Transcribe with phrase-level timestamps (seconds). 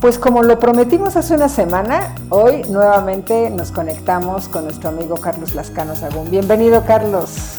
[0.00, 5.56] Pues como lo prometimos hace una semana, hoy nuevamente nos conectamos con nuestro amigo Carlos
[5.56, 6.30] Lascano Sagún.
[6.30, 7.58] Bienvenido, Carlos.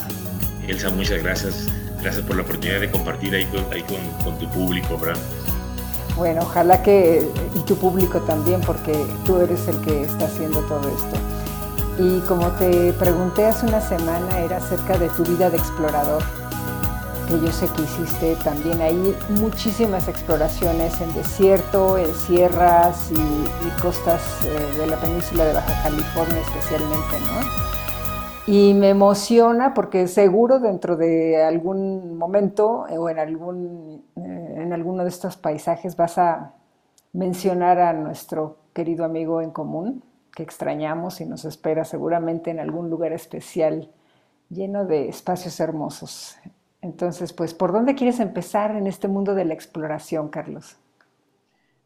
[0.65, 1.67] Elsa, muchas gracias.
[2.01, 3.45] Gracias por la oportunidad de compartir ahí
[4.23, 5.19] con, tu público, ¿verdad?
[6.15, 8.93] Bueno, ojalá que, y tu público también, porque
[9.25, 11.17] tú eres el que está haciendo todo esto.
[11.97, 16.23] Y como te pregunté hace una semana, era acerca de tu vida de explorador
[17.29, 24.43] que yo sé que hiciste también ahí muchísimas exploraciones en desierto, en sierras y, costas
[24.45, 28.51] eh, de la península de Baja California especialmente, ¿no?
[28.51, 35.03] Y me emociona porque seguro dentro de algún momento o en, algún, eh, en alguno
[35.03, 36.55] de estos paisajes vas a
[37.13, 42.89] mencionar a nuestro querido amigo en común, que extrañamos y nos espera seguramente en algún
[42.89, 43.91] lugar especial
[44.49, 46.35] lleno de espacios hermosos
[46.81, 50.77] entonces, pues, ¿por dónde quieres empezar en este mundo de la exploración, Carlos?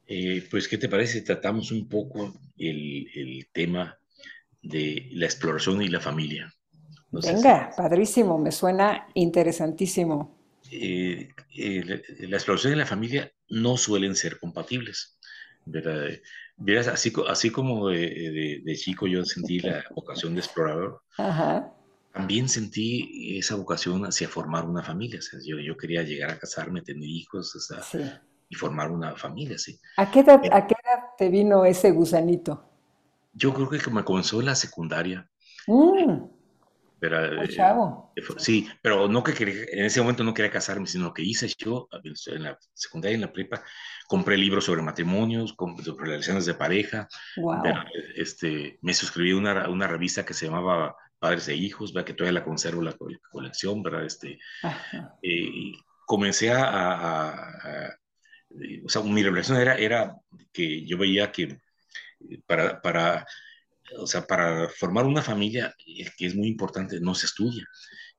[0.07, 1.21] Eh, pues, ¿qué te parece?
[1.21, 3.97] Tratamos un poco el, tema
[4.61, 6.53] de la exploración y la familia.
[7.11, 10.37] Venga, padrísimo, me suena interesantísimo.
[10.71, 15.17] Eh, eh, la, exploración y la familia no suelen ser compatibles.
[15.65, 16.19] ¿verdad?
[16.91, 21.73] así, así como de, de, chico yo sentí la vocación de explorador, Ajá
[22.13, 25.19] también sentí esa vocación hacia formar una familia.
[25.43, 27.57] yo, yo quería llegar a casarme, tener hijos
[28.49, 29.57] y formar una familia.
[29.57, 29.79] ¿sí?
[29.97, 32.69] ¿A, qué edad, ¿A qué edad te vino ese gusanito?
[33.33, 35.27] Yo creo que me comenzó en la secundaria.
[35.65, 36.25] Mm.
[36.99, 38.13] Pero, eh, chavo.
[38.37, 41.89] sí, pero no que quería, en ese momento no quería casarme, sino que hice yo
[42.27, 43.61] en la secundaria, en la prepa,
[44.07, 45.53] compré libros sobre matrimonios,
[45.83, 47.09] sobre relaciones de pareja.
[48.15, 52.13] este, me suscribí a una, una revista que se llamaba padres e hijos, vea que
[52.13, 52.97] todavía la conservo la
[53.31, 54.03] colección, ¿verdad?
[54.03, 54.39] Este,
[55.21, 55.71] eh,
[56.05, 57.95] comencé a,
[58.83, 60.17] o sea, mi revelación era, era
[60.51, 63.25] que yo veía que eh, para, para,
[63.97, 67.65] o sea, para formar una familia, eh, que es muy importante, no se estudia.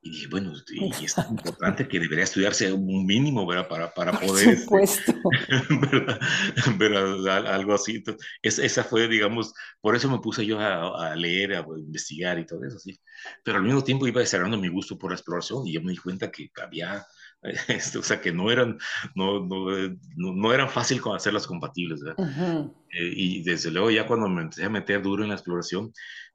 [0.06, 3.66] Y dije, bueno, y es tan importante que debería estudiarse un mínimo, ¿verdad?
[3.66, 4.50] Para, para poder...
[4.50, 5.14] Este, supuesto.
[6.78, 7.46] ¿verdad?
[7.46, 7.96] Algo así.
[7.96, 8.22] Entonces,
[8.58, 12.78] esa fue, digamos, por eso me puse yo a, leer, a investigar y todo eso,
[12.78, 13.00] sí.
[13.42, 15.96] Pero al mismo tiempo iba desarrollando mi gusto por la exploración y yo me di
[15.96, 17.06] cuenta que había,
[17.68, 18.76] este, o sea, que no eran,
[19.14, 19.68] no, no,
[20.16, 22.70] no, eran fácil hacerlas compatibles, ¿verdad?
[22.90, 25.94] Eh, y desde luego ya cuando me empecé a meter duro en la exploración,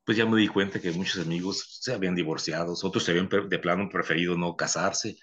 [0.09, 3.59] pues ya me di cuenta que muchos amigos se habían divorciado, otros se habían de
[3.59, 5.19] plano preferido no casarse.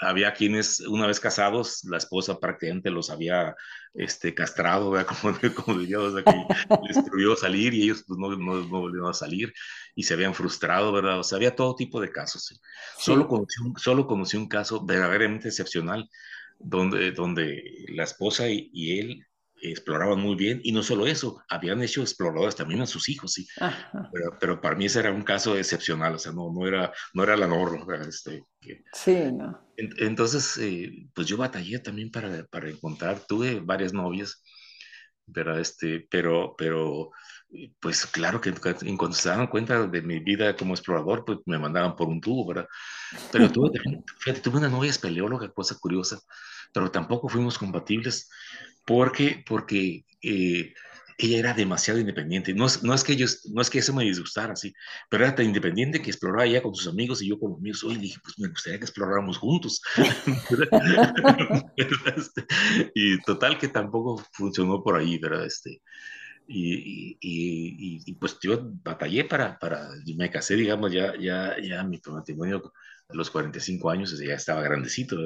[0.00, 3.54] Había quienes, una vez casados, la esposa prácticamente los había
[3.94, 6.44] este, castrado, como, como diría, o sea, que
[6.88, 9.54] les prohibió salir y ellos pues, no, no, no, volvieron a salir
[9.94, 11.20] y se habían frustrado, ¿verdad?
[11.20, 12.60] O sea, había todo tipo de casos.
[12.98, 16.10] Solo, conocí un, solo conocí un caso verdaderamente excepcional
[16.58, 19.27] donde, donde la esposa y él
[19.62, 23.46] exploraban muy bien y no solo eso, habían hecho exploradores también a sus hijos, sí.
[24.40, 27.36] Pero, para mí ese era un caso excepcional, o sea, no, no, era, no era
[27.36, 27.84] la norma.
[28.06, 28.44] Este,
[28.92, 29.58] sí, no.
[29.76, 34.42] entonces, eh, pues yo batallé también para, para, encontrar, tuve varias novias,
[35.32, 37.10] pero, este, pero, pero
[37.80, 41.58] pues claro que en cuanto se daban cuenta de mi vida como explorador, pues me
[41.58, 42.68] mandaban por un tubo, ¿verdad?
[43.32, 43.70] Pero tuve,
[44.18, 46.18] fíjate, tuve una novia espeleóloga, cosa curiosa,
[46.72, 48.28] pero tampoco fuimos compatibles
[48.88, 50.72] porque, porque eh,
[51.18, 52.54] ella era demasiado independiente.
[52.54, 54.72] No es, no es que ellos, no es que eso me disgustara, sí,
[55.10, 57.84] pero era tan independiente que exploraba ella con sus amigos y yo con los míos.
[57.84, 59.82] Hoy dije, pues me gustaría que exploráramos juntos.
[62.16, 62.46] Este,
[62.94, 65.44] y total que tampoco funcionó por ahí, ¿verdad?
[65.44, 65.82] Este,
[66.46, 72.00] y, y, y, pues yo batallé para, para, me casé, digamos, ya, ya, ya mi
[72.06, 72.72] matrimonio
[73.10, 75.16] los 45 años ya estaba grandecito,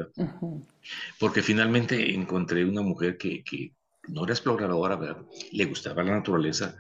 [1.19, 3.75] porque finalmente encontré una mujer que, que
[4.09, 5.23] no era exploradora, ¿verdad?
[5.53, 6.77] le gustaba la naturaleza,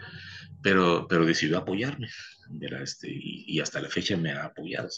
[0.62, 2.08] pero, pero decidió apoyarme,
[2.50, 2.82] ¿verdad?
[2.82, 4.88] Este, y, hasta la fecha me ha apoyado.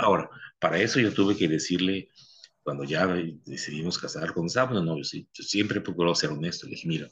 [0.00, 2.08] ahora, para eso yo tuve que decirle,
[2.62, 3.06] cuando ya
[3.46, 5.26] decidimos casar, cuando estábamos novios, ¿sí?
[5.32, 7.08] siempre procuró ser honesto, le dije, mira,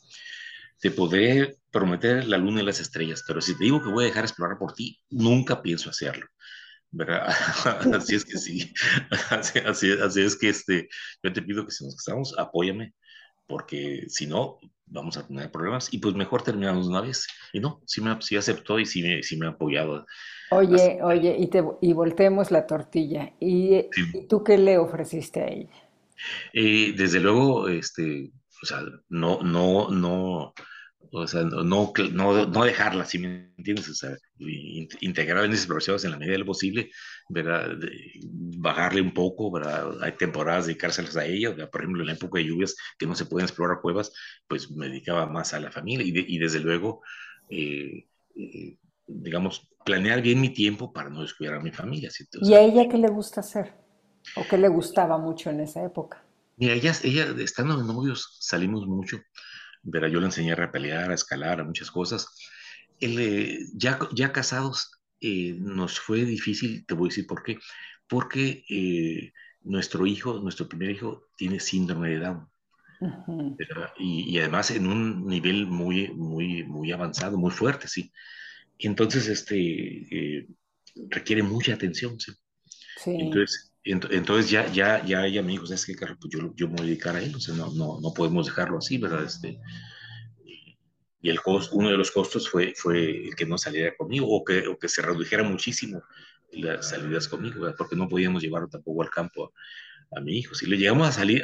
[0.81, 4.09] te podré prometer la luna y las estrellas, pero si te digo que voy a
[4.09, 6.27] dejar explorar por ti, nunca pienso hacerlo.
[6.97, 7.27] ¿Verdad?
[7.95, 8.73] así es que sí,
[9.31, 10.89] así, así, es que este,
[11.23, 12.95] yo te pido que si nos casamos, apóyame,
[13.47, 17.27] porque si no, vamos a tener problemas y pues mejor terminamos una vez.
[17.53, 20.07] Y no, sí me sí aceptó y sí me, sí me ha apoyado.
[20.51, 23.33] Oye, oye, y, te, y volteemos la tortilla.
[23.41, 23.85] ¿Y,
[24.29, 25.91] tú qué le ofreciste a ella?
[26.53, 28.31] Eh, desde luego, este,
[28.63, 30.55] o sea, no, no, no,
[31.13, 31.93] o sea, no, no,
[32.47, 33.89] no dejarla, si me entiendes?
[33.89, 34.17] O sea,
[35.01, 36.91] integrar en esas procesos en la medida de lo posible,
[37.29, 37.71] ¿verdad?
[38.59, 40.03] bajarle un poco, ¿verdad?
[40.03, 43.27] Hay temporadas dedicárselas a ella, por ejemplo, en la época de lluvias que no se
[43.27, 44.13] pueden explorar cuevas,
[44.49, 47.03] pues me dedicaba más a la familia y, desde luego,
[47.49, 48.07] eh,
[48.37, 52.11] eh, digamos, planear bien mi tiempo para no descuidar a mi familia.
[52.43, 53.73] ¿Y a ella qué le gusta hacer?
[54.35, 56.25] ¿O qué le gustaba mucho en esa época?
[56.57, 59.19] Mira, ella, ella estando de novios, salimos mucho
[59.83, 62.29] Verá, yo le enseñé a repelear, a escalar, a muchas cosas.
[63.01, 64.91] Eh, ya, ya casados,
[65.21, 67.59] eh, nos fue difícil, te voy a decir por qué.
[68.09, 69.33] Porque eh,
[69.63, 72.49] nuestro hijo, nuestro primer hijo, tiene síndrome de Down.
[73.99, 78.13] y, además en un nivel muy, muy, muy avanzado, muy fuerte, sí.
[78.79, 80.47] Entonces, este,
[81.11, 82.33] requiere mucha atención, sí.
[83.03, 83.17] sí.
[83.19, 86.19] Entonces, entonces ya, ya, ya ella me dijo, ¿sabes qué, Carlos?
[86.21, 88.47] Pues yo, yo me voy a dedicar a él, o sea, no, no, no podemos
[88.47, 89.25] dejarlo así, ¿verdad?
[89.25, 89.61] Este,
[91.23, 94.45] y el costo, uno de los costos fue, fue el que no saliera conmigo o
[94.45, 96.03] que, o que se redujera muchísimo
[96.53, 97.77] las salidas conmigo, ¿verdad?
[97.77, 99.53] porque no podíamos llevarlo tampoco al campo
[100.15, 100.55] a, mi hijo.
[100.55, 101.43] Si le llegamos a salir,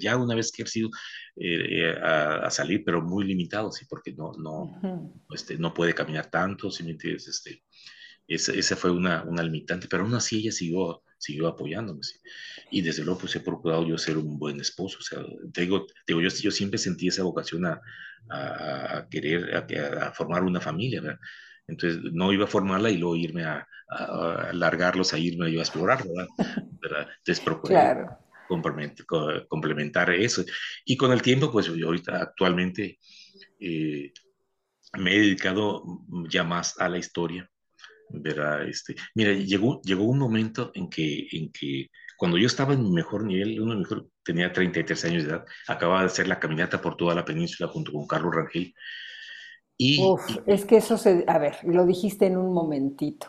[0.00, 0.90] ya una vez que he sido
[1.36, 6.70] eh, a, salir, pero muy limitado, sí, porque no, no, este, no puede caminar tanto,
[6.70, 7.62] si me entiendes, este,
[8.26, 12.00] esa, fue una, una limitante, pero aún así ella siguió siguió apoyándome.
[12.70, 14.98] Y desde luego, pues he procurado yo ser un buen esposo.
[14.98, 15.24] O sea,
[15.54, 17.80] digo, digo yo, yo siempre sentí esa vocación a,
[18.28, 21.20] a, querer, a, a, formar una familia, ¿verdad?
[21.68, 25.62] Entonces, no iba a formarla y luego irme a, a largarlos a irme yo a
[25.62, 26.28] explorar, ¿verdad?
[27.18, 28.18] Entonces, procuré claro.
[28.48, 30.44] complementar, eso.
[30.84, 32.98] Y con el tiempo, pues yo ahorita actualmente
[33.60, 34.12] eh,
[34.98, 35.84] me he dedicado
[36.28, 37.48] ya más a la historia
[38.12, 42.82] verá, este, mira, llegó, llegó un momento en que, en que cuando yo estaba en
[42.82, 46.80] mi mejor nivel, uno mejor, tenía 33 años de edad, acababa de hacer la caminata
[46.80, 48.72] por toda la península junto con Carlos Rangel.
[49.76, 50.00] Y,
[50.46, 53.26] es que eso se, a ver, lo dijiste en un momentito.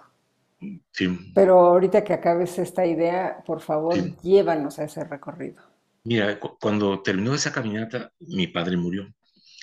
[0.91, 1.31] Sí.
[1.33, 5.63] Pero ahorita que acabes esta idea, por favor, llévanos a ese recorrido.
[6.03, 9.07] Mira, cuando terminó esa caminata, mi padre murió.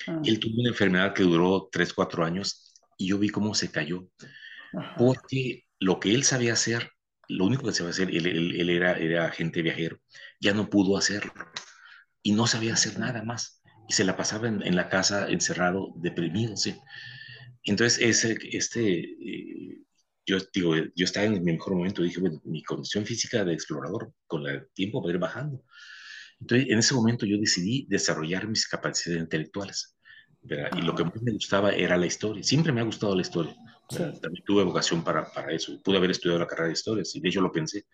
[0.07, 0.21] Ah.
[0.25, 4.07] Él tuvo una enfermedad que duró 3, 4 años y yo vi cómo se cayó
[4.97, 6.91] porque lo que él sabía hacer,
[7.27, 9.99] lo único que sabía hacer, él, era, era agente viajero,
[10.39, 11.33] ya no pudo hacerlo
[12.23, 13.61] y no sabía hacer nada más.
[13.87, 16.75] Y se la pasaba en, la casa encerrado, deprimido, ¿sí?
[17.63, 19.81] Entonces, ese, este, eh,
[20.25, 24.13] yo digo, yo estaba en mi mejor momento, dije, bueno, mi condición física de explorador
[24.27, 25.63] con el tiempo va a ir bajando.
[26.39, 29.95] Entonces, en ese momento yo decidí desarrollar mis capacidades intelectuales.
[30.43, 32.43] Y lo que más me gustaba era la historia.
[32.43, 33.55] Siempre me ha gustado la historia.
[33.97, 35.81] También tuve vocación para, para eso.
[35.81, 37.85] Pude haber estudiado la carrera de historia, y de hecho lo pensé.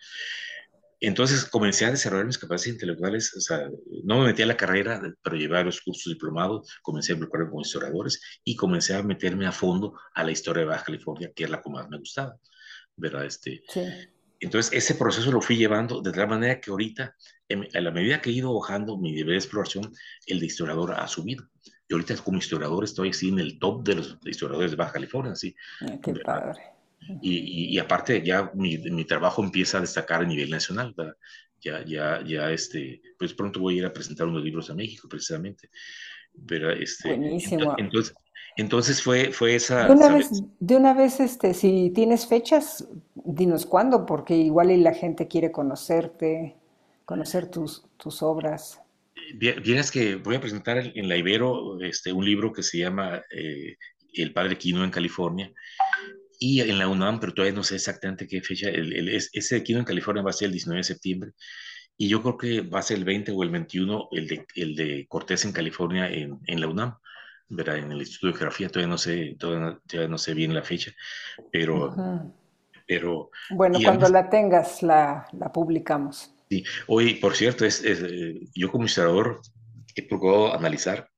[0.99, 3.69] Entonces comencé a desarrollar mis capacidades intelectuales, o sea,
[4.03, 7.51] no me metí a la carrera, pero llevé a los cursos diplomados, comencé a involucrarme
[7.51, 11.43] con historiadores y comencé a meterme a fondo a la historia de Baja California, que
[11.43, 12.35] es la que más me gustaba,
[12.95, 13.25] ¿verdad?
[13.25, 13.81] Este, sí.
[14.39, 17.15] Entonces ese proceso lo fui llevando de tal manera que ahorita,
[17.73, 19.91] a la medida que he ido bajando mi nivel de exploración,
[20.25, 21.47] el de historiador ha subido.
[21.87, 25.35] Y ahorita como historiador estoy así en el top de los historiadores de Baja California,
[25.35, 25.55] sí.
[26.03, 26.61] qué padre.
[27.21, 31.15] Y, y, aparte ya mi, mi, trabajo empieza a destacar a nivel nacional, ¿verdad?
[31.61, 35.07] Ya, ya, ya, este, pues pronto voy a ir a presentar unos libros a México,
[35.07, 35.69] precisamente.
[36.45, 37.75] Pero, este, Buenísimo.
[37.77, 38.13] Entonces,
[38.57, 39.85] entonces fue, fue esa...
[39.85, 40.29] De una, vez,
[40.59, 46.55] de una vez, este, si tienes fechas, dinos cuándo, porque igual la gente quiere conocerte,
[47.05, 48.81] conocer tus, tus obras.
[49.35, 53.75] Vienes que voy a presentar en la Ibero este, un libro que se llama eh,
[54.13, 55.51] El Padre Quino en California
[56.39, 58.69] y en la UNAM, pero todavía no sé exactamente qué fecha.
[58.69, 61.31] El, ese de Quino en California va a ser el 19 de septiembre
[61.97, 64.75] y yo creo que va a ser el 20 o el 21 el de, el
[64.75, 66.95] de Cortés en California en, en la UNAM.
[67.49, 67.77] ¿verdad?
[67.77, 70.91] En el Instituto de Geografía todavía no sé, todavía no, sé bien la fecha,
[71.51, 71.95] pero...
[72.85, 76.36] pero bueno, cuando la tengas la, la publicamos.
[76.49, 76.63] Sí.
[76.87, 79.41] Hoy, por cierto, es, eh, yo como historiador
[79.95, 81.09] he procurado analizar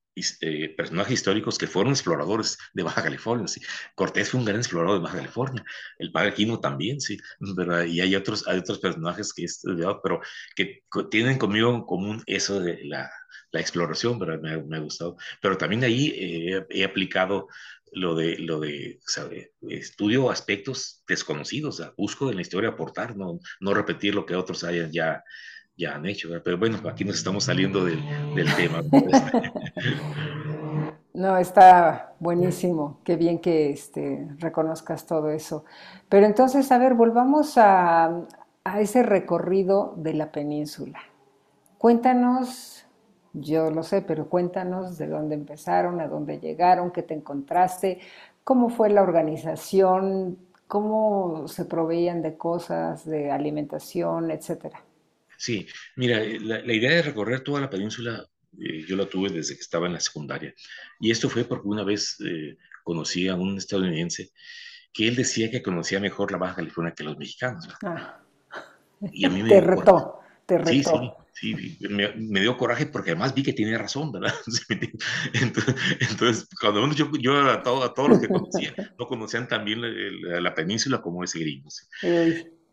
[0.41, 3.47] eh, personajes históricos que fueron exploradores de Baja California.
[3.47, 3.61] ¿sí?
[3.95, 5.63] Cortés fue un gran explorador de Baja California,
[5.97, 7.85] el padre Quino también, sí, ¿verdad?
[7.85, 10.19] y hay otros, hay otros personajes que he estudiado, pero
[10.55, 13.09] que tienen conmigo en común eso de la,
[13.51, 14.41] la exploración, ¿verdad?
[14.41, 15.15] Me, me, ha gustado.
[15.41, 17.47] Pero también ahí eh, he aplicado
[17.91, 18.99] lo de, lo de
[19.69, 24.91] estudio aspectos desconocidos, busco en la historia aportar, no, no repetir lo que otros hayan
[24.91, 25.23] ya,
[25.75, 28.01] ya han hecho, pero bueno, aquí nos estamos saliendo del,
[28.35, 28.83] del tema.
[31.11, 35.65] No, está buenísimo, qué bien que este, reconozcas todo eso.
[36.07, 38.25] Pero entonces, a ver, volvamos a,
[38.63, 40.99] a ese recorrido de la península.
[41.77, 42.85] Cuéntanos
[43.33, 47.99] yo lo sé, pero cuéntanos de dónde empezaron, a dónde llegaron, qué te encontraste,
[48.43, 54.83] cómo fue la organización, cómo se proveían de cosas, de alimentación, etcétera.
[55.37, 58.27] Sí, mira, eh, la, idea de recorrer toda la península
[58.59, 60.53] eh, yo la tuve desde que estaba en la secundaria.
[60.99, 64.31] Y esto fue porque una vez eh, conocí a un estadounidense
[64.91, 67.67] que él decía que conocía mejor la Baja California que los mexicanos.
[67.83, 68.19] Ah.
[69.11, 70.71] Y a mí me te retó, te retó.
[70.71, 71.11] Sí, sí.
[71.39, 74.33] Sí, me, dio coraje porque además vi que tenía razón, ¿verdad?
[75.33, 81.01] Entonces, cuando yo, yo a, todos los que conocía, no conocían también la, la, península
[81.01, 81.69] como ese gringo.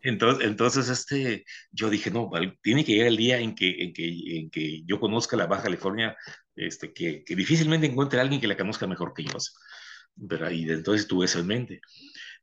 [0.01, 2.29] Entonces, entonces este, yo dije, no,
[2.61, 5.63] tiene que llegar el día en que, en que, en que yo conozca la Baja
[5.63, 6.15] California,
[6.55, 9.31] este, que, que difícilmente encuentre a alguien que la conozca mejor que yo.
[10.17, 10.51] ¿verdad?
[10.51, 11.81] Y entonces tuve eso en mente.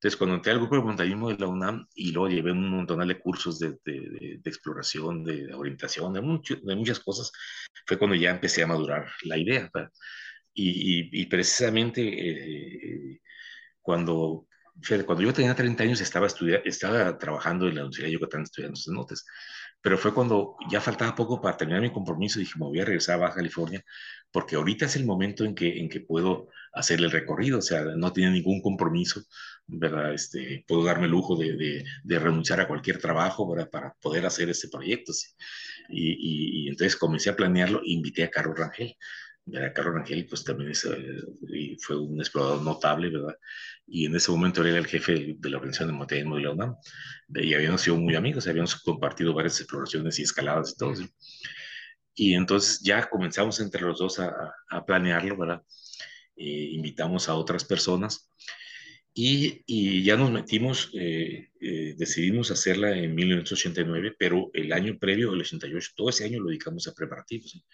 [0.05, 3.09] Entonces, cuando entré al grupo de montañismo de la UNAM y luego llevé un montón
[3.09, 7.33] de cursos de, de, exploración, de, orientación, de, mucho, de muchas cosas,
[7.87, 9.71] fue cuando ya empecé a madurar la idea.
[10.53, 13.23] Y, y, precisamente eh,
[13.81, 14.47] cuando,
[15.07, 16.27] cuando yo tenía 30 años estaba,
[16.67, 19.25] estaba trabajando en la Universidad de Yucatán estudiando notas
[19.85, 23.17] pero fue cuando ya faltaba poco para terminar mi compromiso, dije, me voy a regresar
[23.17, 23.85] a Baja California,
[24.33, 27.85] porque ahorita es el momento en que, en que puedo hacer el recorrido, o sea,
[27.97, 29.23] no tiene ningún compromiso,
[29.67, 30.13] ¿verdad?
[30.13, 33.71] Este, puedo darme el lujo de, de, renunciar a cualquier trabajo ¿verdad?
[33.71, 35.13] para poder hacer este proyecto.
[35.13, 35.29] ¿sí?
[35.89, 38.97] Y, y, entonces comencé a planearlo e invité a Carlos Rangel.
[39.75, 43.37] Carlos Rangel, pues también eh, fue un explorador notable, ¿verdad?
[43.87, 46.51] Y en ese momento él era el jefe de la organización de montañismo de la
[46.53, 46.77] UNAM.
[47.35, 50.95] Y habíamos sido muy amigos, habíamos compartido varias exploraciones y escaladas y todo.
[52.15, 54.33] Y entonces ya comenzamos entre los dos a,
[54.71, 55.63] a planearlo, ¿verdad?
[56.37, 58.31] Eh, invitamos a otras personas
[59.15, 61.51] y, y ya nos metimos, eh,
[61.97, 66.89] decidimos hacerla en 1989, pero el año previo, el 88, todo ese año lo dedicamos
[66.89, 67.65] a preparativos.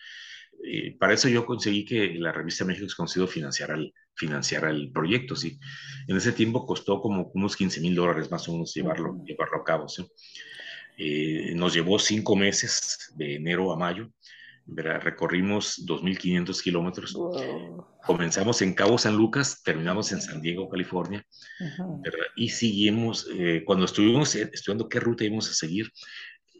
[0.62, 5.34] Eh, para eso yo conseguí que la revista México Desconocido financiara el, financiara el proyecto,
[5.34, 5.58] ¿sí?
[6.06, 9.64] En ese tiempo costó como unos 15 mil dólares más o menos llevarlo, llevarlo a
[9.64, 10.06] cabo, ¿sí?
[10.98, 14.12] Eh, nos llevó cinco meses, de enero a mayo,
[14.66, 15.00] ¿verdad?
[15.02, 17.18] recorrimos 2.500 kilómetros.
[18.04, 21.24] Comenzamos en Cabo San Lucas, terminamos en San Diego, California,
[22.36, 25.90] y seguimos, eh, cuando estuvimos estudiando qué ruta íbamos a seguir,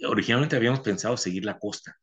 [0.07, 1.97] originalmente habíamos pensado seguir la costa,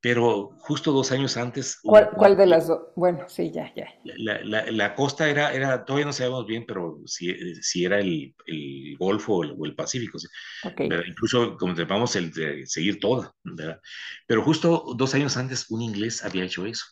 [0.00, 1.80] pero justo dos años antes...
[1.82, 2.80] ¿Cuál, de las dos?
[2.94, 3.88] Bueno, sí, ya, ya.
[4.04, 9.38] La, costa era, era, todavía no sabemos bien, pero si, si era el, el Golfo
[9.38, 10.18] o el, Pacífico.
[11.06, 13.80] Incluso contemplamos el de seguir toda, ¿verdad?
[14.26, 16.84] Pero justo dos años antes un inglés había hecho eso.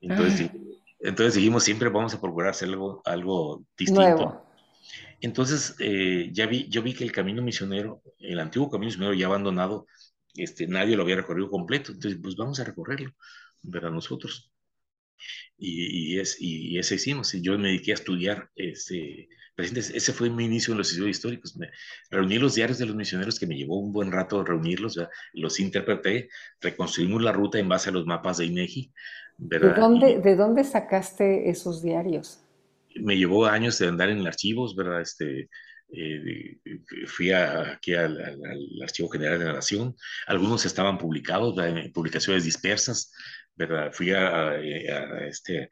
[0.00, 0.58] Entonces, ah.
[1.00, 4.46] entonces dijimos, siempre vamos a procurar hacer algo, algo distinto.
[5.20, 9.26] Entonces, eh, ya vi, yo vi que el camino misionero, el antiguo camino misionero ya
[9.26, 9.86] abandonado,
[10.34, 13.12] este, nadie lo había recorrido completo, entonces pues vamos a recorrerlo,
[13.62, 14.52] ver a nosotros.
[15.56, 20.30] Y, y, es, y, ese hicimos, y yo me dediqué a estudiar, este, ese fue
[20.30, 21.70] mi inicio en los estudios históricos, me,
[22.10, 24.98] reuní los diarios de los misioneros que me llevó un buen rato reunirlos,
[25.34, 26.28] los interpreté,
[26.60, 28.92] reconstruimos la ruta en base a los mapas de INEGI.
[29.38, 32.40] ¿De dónde, ¿De dónde sacaste esos diarios?
[32.96, 35.00] Me llevó años de andar en archivos, ¿verdad?
[35.00, 35.48] Este,
[35.92, 36.58] eh,
[37.06, 38.18] fui aquí al,
[38.82, 39.94] Archivo General de la Nación,
[40.26, 43.12] algunos estaban publicados en publicaciones dispersas,
[43.54, 43.92] ¿verdad?
[43.92, 44.56] Fui a,
[45.26, 45.68] este,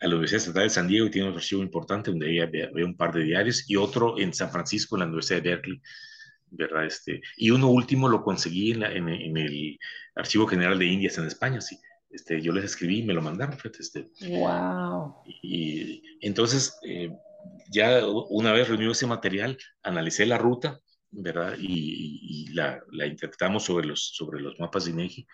[0.00, 2.96] a la Universidad Estatal de San Diego y tiene un archivo importante donde había, un
[2.96, 5.82] par de diarios y otro en San Francisco, en la Universidad de Berkeley.
[6.50, 6.86] ¿verdad?
[6.86, 9.78] Este, y uno último lo conseguí en, en, el
[10.14, 11.78] Archivo General de Indias en España, sí.
[12.10, 13.58] Este, yo les escribí y me lo mandaron.
[13.78, 15.14] Este, wow.
[15.42, 17.10] Y, entonces, eh,
[17.70, 20.80] ya una vez reunido ese material, analicé la ruta,
[21.10, 21.56] ¿verdad?
[21.58, 25.26] Y, la, la, interpretamos sobre los, sobre los mapas de INEGI,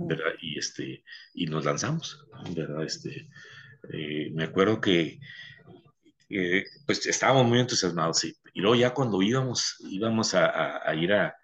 [0.00, 0.32] ¿verdad?
[0.40, 2.24] Y, este, y nos lanzamos,
[2.54, 2.84] ¿verdad?
[2.84, 3.28] Este,
[3.92, 5.18] eh, me acuerdo que
[6.86, 8.36] pues estábamos muy entusiasmados, sí.
[8.54, 11.36] Y luego ya cuando íbamos, íbamos a, a, ir a,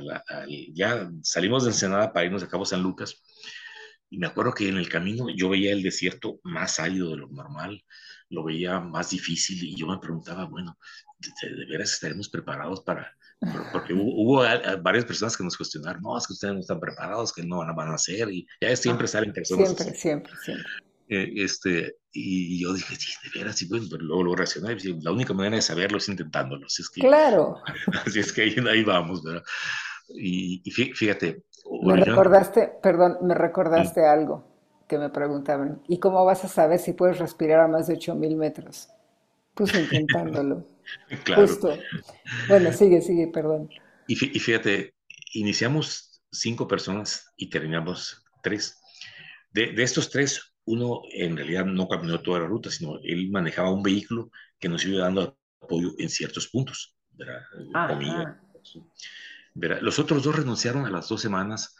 [0.00, 0.24] la,
[0.72, 3.22] ya salimos de Ensenada para irnos a Cabo San Lucas,
[4.08, 7.28] y me acuerdo que en el camino yo veía el desierto más árido de lo
[7.28, 7.84] normal,
[8.30, 10.78] lo veía más difícil y yo me preguntaba, bueno,
[11.18, 13.14] ¿de, veras estaremos preparados para...?
[13.72, 14.42] Porque hubo,
[14.82, 17.88] varias personas que nos cuestionaron, no, es que ustedes no están preparados, que no van,
[17.88, 19.68] a hacer, y ya siempre salen personas.
[19.68, 20.66] Siempre, siempre, siempre.
[21.08, 25.10] Eh, este, y yo dije, sí, de veras, sí, bueno, pero luego lo racional, la
[25.10, 26.66] única manera de saberlo es intentándolo.
[26.66, 27.56] Así es que, claro.
[28.06, 29.42] Así es que ahí, ahí vamos, ¿verdad?
[30.10, 31.42] Y, y fíjate.
[31.82, 34.49] Me recordaste, perdón, me recordaste algo
[34.90, 38.36] que me preguntaban, ¿y cómo vas a saber si puedes respirar a más de 8000
[38.36, 38.88] metros?
[39.54, 40.66] Pues intentándolo.
[41.24, 41.46] claro.
[41.46, 41.78] Justo.
[42.48, 43.70] Bueno, sigue, sigue, perdón.
[44.08, 44.94] Y, fíjate,
[45.34, 48.80] iniciamos cinco personas y terminamos tres.
[49.52, 53.72] De, de, estos tres, uno en realidad no caminó toda la ruta, sino él manejaba
[53.72, 57.42] un vehículo que nos iba dando apoyo en ciertos puntos, ¿verdad?
[57.88, 58.42] Comida,
[59.54, 59.78] ¿verdad?
[59.82, 61.76] Los otros dos renunciaron a las dos semanas.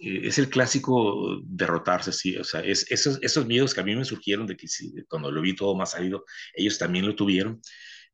[0.00, 3.94] Eh, es el clásico derrotarse, sí, o sea, es, esos, esos miedos que a mí
[3.96, 4.66] me surgieron de que
[5.08, 6.24] cuando lo vi todo más salido,
[6.54, 7.60] ellos también lo tuvieron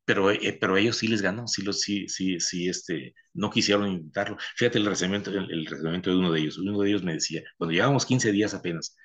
[0.05, 4.37] pero, eh, pero ellos sí les ganó, sí, sí, sí, sí, este, no quisieron intentarlo.
[4.55, 6.57] Fíjate el razonamiento, el, el de uno de ellos.
[6.59, 8.95] Uno de ellos me decía, cuando llevábamos 15 días apenas,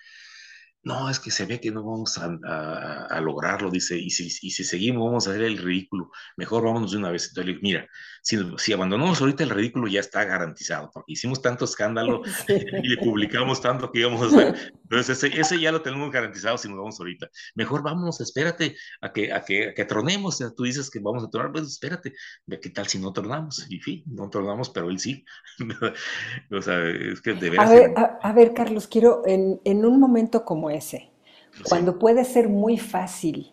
[0.82, 4.50] no, es que se ve que no vamos a, a, lograrlo, dice, y si, y
[4.50, 7.28] si, seguimos vamos a hacer el ridículo, mejor vámonos de una vez.
[7.28, 7.86] Entonces, mira,
[8.22, 12.96] si, si, abandonamos ahorita el ridículo ya está garantizado, porque hicimos tanto escándalo y le
[12.96, 14.72] publicamos tanto que íbamos a hacer.
[14.90, 17.28] Entonces, ese, ese, ya lo tenemos garantizado si nos vamos ahorita.
[17.54, 20.38] Mejor vámonos, espérate a que, a que, a que tronemos.
[20.56, 22.14] tú dices que vamos a tronar, pues espérate,
[22.60, 23.66] ¿qué tal si no tronamos?
[23.68, 25.24] Y fin, no tronamos, pero él sí.
[26.50, 30.00] o sea, es que de A ver, a, a ver Carlos, quiero en, en un
[30.00, 31.10] momento como ese,
[31.68, 33.52] cuando puede ser muy fácil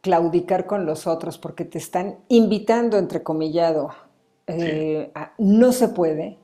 [0.00, 3.90] claudicar con los otros porque te están invitando, entrecomillado,
[4.46, 6.38] eh, a, no se puede.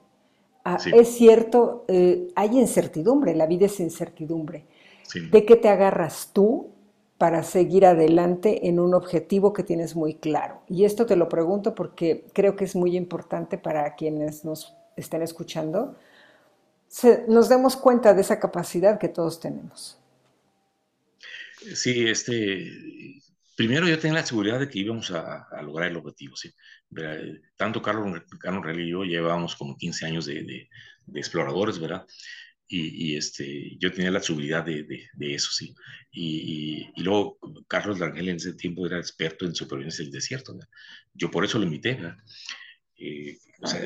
[0.65, 0.91] A, sí.
[0.95, 4.67] Es cierto, eh, hay incertidumbre, la vida es incertidumbre.
[5.05, 5.21] Sí.
[5.29, 6.71] ¿De qué te agarras tú
[7.19, 10.63] para seguir adelante en un objetivo que tienes muy claro?
[10.69, 15.23] Y esto te lo pregunto porque creo que es muy importante para quienes nos estén
[15.23, 15.95] escuchando,
[16.93, 19.99] se, nos demos cuenta de esa capacidad que todos tenemos.
[21.75, 22.71] Sí, este,
[23.57, 26.53] primero yo tenía la seguridad de que íbamos a, a lograr el objetivo, ¿sí?
[27.57, 30.69] Tanto Carlos, Carlos Real y yo llevábamos como 15 años de, de,
[31.07, 32.05] de exploradores, ¿verdad?
[32.69, 35.75] Y, y, este, yo tenía la seguridad de, de eso, sí.
[36.11, 40.69] Y, y, luego Carlos Rangel en ese tiempo era experto en supervivencia del desierto, ¿verdad?
[41.15, 42.19] Yo por eso lo invité, ¿verdad?
[42.99, 43.81] Eh, o sea,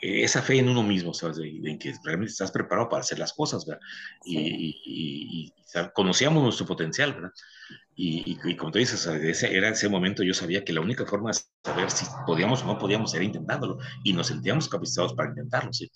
[0.00, 1.36] esa fe en uno mismo, ¿sabes?
[1.36, 3.82] De, que realmente estás preparado para hacer las cosas, ¿verdad?
[4.24, 4.36] Sí.
[4.36, 7.32] Y, y, y, conocíamos nuestro potencial, ¿verdad?
[8.02, 11.38] Y, como te dices, ese, era ese momento yo sabía que la única forma de
[11.62, 15.90] saber si podíamos o no podíamos era intentándolo y nos sentíamos capacitados para intentarlo, ¿sí?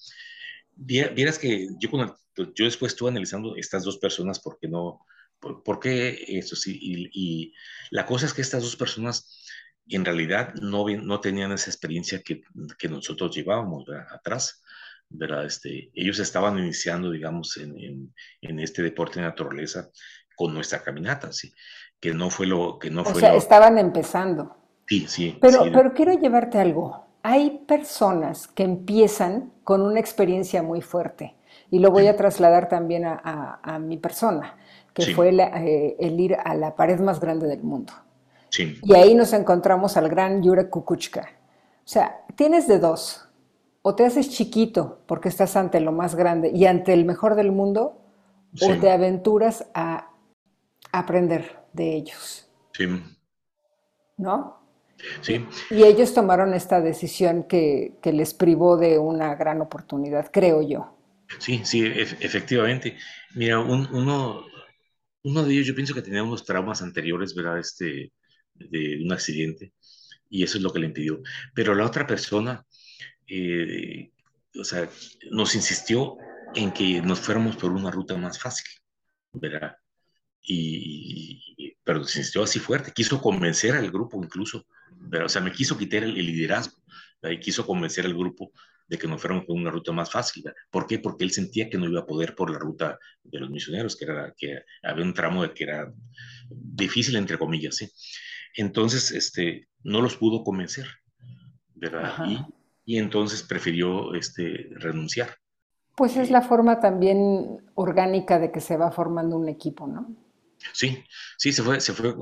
[0.77, 5.01] Vieras que yo, cuando, yo después estuve analizando estas dos personas porque no,
[5.41, 7.55] por, por qué eso sí, y
[7.91, 9.43] la cosa es que estas dos personas
[9.89, 12.43] en realidad no, no tenían esa experiencia que,
[12.79, 14.07] que nosotros llevábamos ¿verdad?
[14.13, 14.63] atrás.
[15.11, 15.45] ¿verdad?
[15.45, 19.91] Este, ellos estaban iniciando, digamos, en, en, en, este deporte de naturaleza
[20.35, 21.53] con nuestra caminata, ¿sí?
[22.01, 23.39] Que no fue lo que no o fue sea, lo...
[23.39, 24.57] estaban empezando.
[24.89, 25.39] Sí, sí.
[25.41, 25.71] Pero, sí.
[25.73, 27.07] pero quiero llevarte algo.
[27.23, 31.35] Hay personas que empiezan con una experiencia muy fuerte
[31.71, 32.09] y lo voy sí.
[32.09, 34.57] a trasladar también a, a, a mi persona,
[34.93, 35.15] que sí.
[35.15, 37.93] fue la, eh, el ir a la pared más grande del mundo.
[38.55, 38.79] Sí.
[38.85, 41.29] Y ahí nos encontramos al gran Jurek Kukuchka.
[41.79, 43.29] O sea, tienes de dos.
[43.83, 47.51] O te haces chiquito porque estás ante lo más grande y ante el mejor del
[47.51, 48.01] mundo,
[48.55, 48.71] sí.
[48.71, 50.09] o te aventuras a
[50.93, 52.49] aprender de ellos.
[52.73, 52.87] Sí.
[54.19, 54.63] ¿No?
[55.21, 55.45] Sí.
[55.71, 60.97] Y ellos tomaron esta decisión que, que les privó de una gran oportunidad, creo yo.
[61.41, 62.97] Sí, sí, e efectivamente.
[63.35, 64.45] Mira, un, uno,
[65.25, 67.59] uno de ellos yo pienso que tenía unos traumas anteriores, ¿verdad?
[67.59, 68.13] Este,
[68.55, 69.73] de un accidente
[70.35, 71.21] y eso es lo que le impidió.
[71.55, 72.67] Pero la otra persona,
[73.27, 74.11] eh,
[74.59, 74.89] o sea,
[75.31, 76.17] nos insistió
[76.55, 78.67] en que nos fuéramos por una ruta más fácil,
[79.33, 79.77] ¿verdad?
[80.43, 84.67] Y, pero nos insistió así fuerte, quiso convencer al grupo incluso,
[85.11, 86.83] pero, o sea, me quiso quitar el, liderazgo,
[87.23, 87.39] ¿verdad?
[87.39, 88.53] y quiso convencer al grupo
[88.87, 90.43] de que nos fuéramos por una ruta más fácil.
[90.43, 90.59] ¿verdad?
[90.71, 90.99] ¿Por qué?
[90.99, 94.05] Porque él sentía que no iba a poder por la ruta de los misioneros, que,
[94.05, 95.93] era, que había un tramo que era
[96.51, 97.89] difícil, entre comillas, ¿sí?
[98.55, 100.87] Entonces, este, no los pudo convencer,
[101.75, 102.15] ¿verdad?
[102.27, 105.37] Y, y, entonces prefirió este, renunciar.
[105.97, 110.24] Pues es la forma también orgánica de que se va formando un equipo, ¿no?
[110.73, 111.05] Sí,
[111.39, 112.15] sí, se fue, se fue,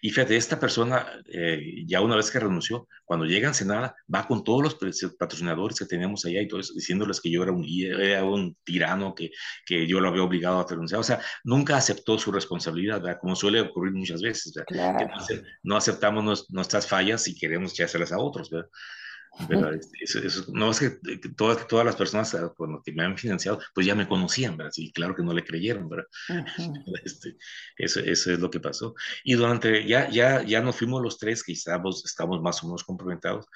[0.00, 4.26] y fíjate, esta persona, eh, ya una vez que renunció, cuando llega a Ensenada, va
[4.26, 4.74] con todos los
[5.18, 9.14] patrocinadores que teníamos allá y todo eso, diciéndoles que yo era un, era un tirano,
[9.14, 9.30] que,
[9.66, 13.18] que yo lo había obligado a renunciar, o sea, nunca aceptó su responsabilidad, ¿verdad?
[13.20, 14.98] como suele ocurrir muchas veces, claro.
[15.26, 18.68] que no aceptamos nuestras fallas y queremos echárselas a otros, ¿verdad?
[20.00, 20.90] Eso, no es que,
[21.36, 24.72] todas, todas las personas bueno, que me han financiado, pues ya me conocían, ¿verdad?
[24.76, 26.06] Y claro que no le creyeron, ¿verdad?
[27.04, 27.36] Este,
[27.76, 28.94] eso, eso, es lo que pasó.
[29.24, 32.84] Y durante, ya, ya, ya nos fuimos los tres, que estábamos, estábamos más o menos
[32.84, 33.46] comprometidos,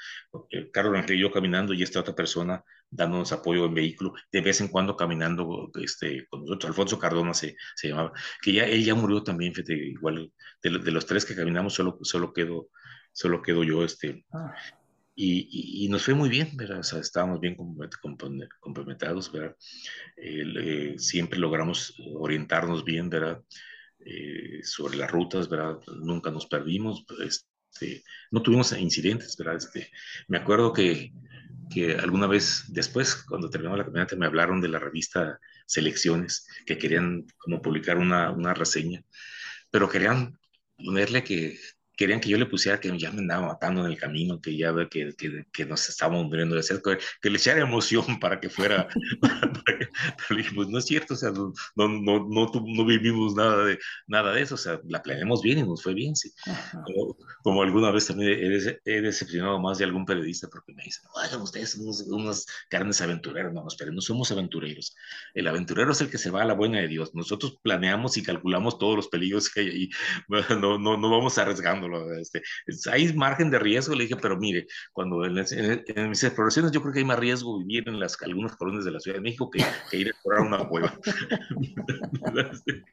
[0.73, 4.61] Carlos Ángel y yo caminando y esta otra persona dándonos apoyo en vehículo, de vez
[4.61, 8.95] en cuando caminando este, con nosotros, Alfonso Cardona se, se llamaba, que ya él ya
[8.95, 10.31] murió también, fíjate, igual
[10.63, 12.69] de, de los tres que caminamos solo, solo quedo,
[13.13, 14.55] solo quedo yo, este, ah
[15.15, 16.79] y, nos fue muy bien, ¿verdad?
[16.81, 17.57] O sea, estábamos bien
[18.61, 19.57] complementados, ¿verdad?
[20.17, 23.43] Eh, siempre logramos orientarnos bien, ¿verdad?
[24.01, 25.79] Eh, sobre las rutas, ¿verdad?
[26.01, 29.57] Nunca nos perdimos, este, no tuvimos incidentes, ¿verdad?
[29.57, 29.91] Este,
[30.29, 31.13] me acuerdo que,
[31.71, 36.79] que alguna vez después, cuando terminó la caminata, me hablaron de la revista Selecciones, que
[36.79, 39.03] querían como publicar una, una reseña,
[39.71, 40.39] pero querían
[40.77, 41.59] ponerle que
[42.03, 44.73] querían que yo le pusiera que ya me andaba matando en el camino, que ya
[44.73, 48.51] ve que, que, que, nos estábamos muriendo de sed, que, le echara emoción para que
[48.51, 48.89] fuera.
[50.29, 53.79] pero dije, pues no es cierto, o sea, no, no, no, no, vivimos nada de,
[54.09, 56.33] nada de eso, o sea, la planeamos bien y nos fue bien, sí.
[56.85, 61.05] Como, como, alguna vez también he, he, decepcionado más de algún periodista porque me dicen,
[61.33, 64.97] no, ustedes son unos, unos grandes aventureros, no, pero no somos aventureros.
[65.35, 67.15] El aventurero es el que se va a la buena de Dios.
[67.15, 69.91] Nosotros planeamos y calculamos todos los peligros que hay ahí.
[70.63, 71.39] No, no, no vamos
[71.99, 75.35] arriesgando este, hay margen de riesgo, le dije, pero mire, cuando en,
[76.09, 79.01] mis exploraciones yo creo que hay más riesgo vivir en las, algunas colonias de la
[79.01, 79.59] Ciudad de México que,
[79.97, 80.99] ir a explorar una cueva.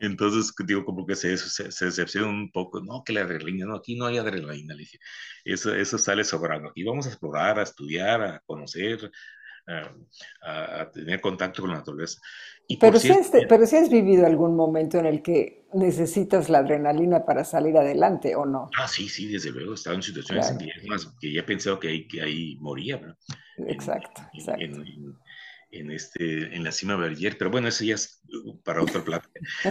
[0.00, 2.80] Entonces, digo, como que se, se, decepciona un poco.
[2.80, 4.98] No, que la adrenalina, no, aquí no hay adrenalina, le dije.
[5.44, 6.68] Eso, eso sale sobrando.
[6.68, 9.10] Aquí vamos a explorar, a estudiar, a conocer,
[10.42, 12.20] a, tener contacto con la naturaleza.
[12.80, 17.24] Pero, si has, pero si has vivido algún momento en el que necesitas la adrenalina
[17.24, 18.70] para salir adelante, ¿o no?
[18.78, 19.72] Ah, sí, sí, desde luego.
[19.72, 20.70] He estado en situaciones en que,
[21.20, 23.16] que ya he pensado que ahí, que ahí moría, ¿verdad?
[23.68, 24.64] Exacto, en, exacto.
[25.70, 28.22] En, este, en la cima Berger, pero bueno, eso ya es
[28.64, 29.28] para otro plato.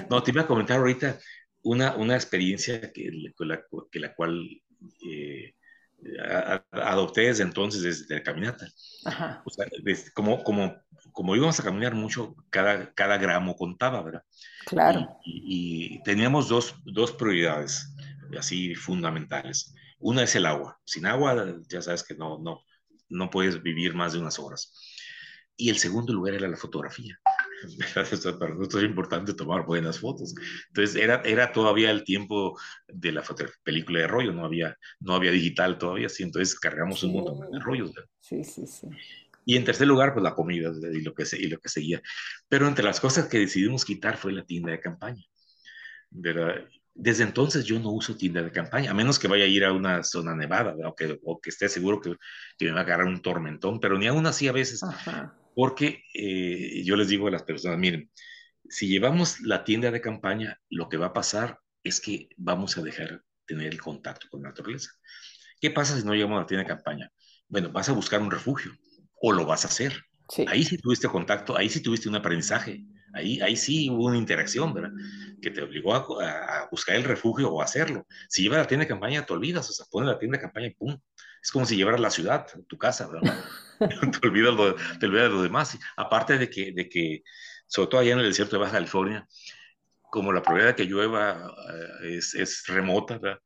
[0.10, 1.18] No, te iba a comentar ahorita
[1.64, 4.46] una, una experiencia que, la, que la cual
[5.10, 5.54] eh,
[6.72, 8.68] adopté desde entonces, desde la caminata.
[9.46, 9.66] O sea,
[10.14, 10.76] como, como,
[11.14, 14.24] como íbamos a caminar mucho, cada, cada gramo contaba, ¿verdad?
[14.66, 15.18] Claro.
[15.26, 17.96] Y, teníamos dos, dos prioridades
[18.38, 19.74] así fundamentales.
[20.00, 20.80] Una es el agua.
[20.84, 22.62] Sin agua, ya sabes que no, no,
[23.10, 24.74] no puedes vivir más de unas horas.
[25.56, 27.20] Y el segundo lugar era la fotografía.
[28.40, 30.34] para nosotros es importante tomar buenas fotos.
[30.70, 33.24] Entonces era, era todavía el tiempo de la
[33.64, 37.60] película de rollo, no había, no había digital todavía, sí, entonces cargamos un montón de
[37.60, 37.92] rollos.
[38.20, 38.88] Sí, sí, sí.
[39.46, 42.02] Y en tercer lugar, pues la comida y lo, que, y lo que seguía.
[42.48, 45.24] Pero entre las cosas que decidimos quitar fue la tienda de campaña.
[46.96, 49.74] Desde entonces yo no uso tienda de campaña, a menos que vaya a ir a
[49.74, 52.16] una zona nevada o que, o que esté seguro que,
[52.58, 54.82] que, me va a agarrar un tormentón, pero ni aún así a veces
[55.56, 58.10] porque eh, yo les digo a las personas, miren,
[58.70, 62.82] si llevamos la tienda de campaña, lo que va a pasar es que vamos a
[62.82, 64.92] dejar tener el contacto con la naturaleza.
[65.60, 67.12] ¿Qué pasa si no llevamos la tienda de campaña?
[67.48, 68.72] Bueno, vas a buscar un refugio
[69.26, 70.06] o lo vas a hacer.
[70.48, 72.84] Ahí sí tuviste contacto, ahí sí tuviste un aprendizaje,
[73.14, 74.92] ahí, ahí sí hubo una interacción, ¿verdad?
[75.42, 78.06] Que te obligó a, buscar el refugio o a hacerlo.
[78.28, 80.68] Si llevas la tienda de campaña, te olvidas, o sea, pones la tienda de campaña
[80.68, 81.00] y pum.
[81.42, 83.46] Es como si llevaras la ciudad, tu casa, ¿verdad?
[84.22, 85.78] te, olvidas lo, te olvidas de lo demás.
[85.96, 87.24] Aparte de que, de que,
[87.68, 89.26] sobre todo allá en el desierto de Baja California,
[90.12, 91.50] como la probabilidad de que llueva
[92.04, 93.40] eh, es, es remota, ¿verdad?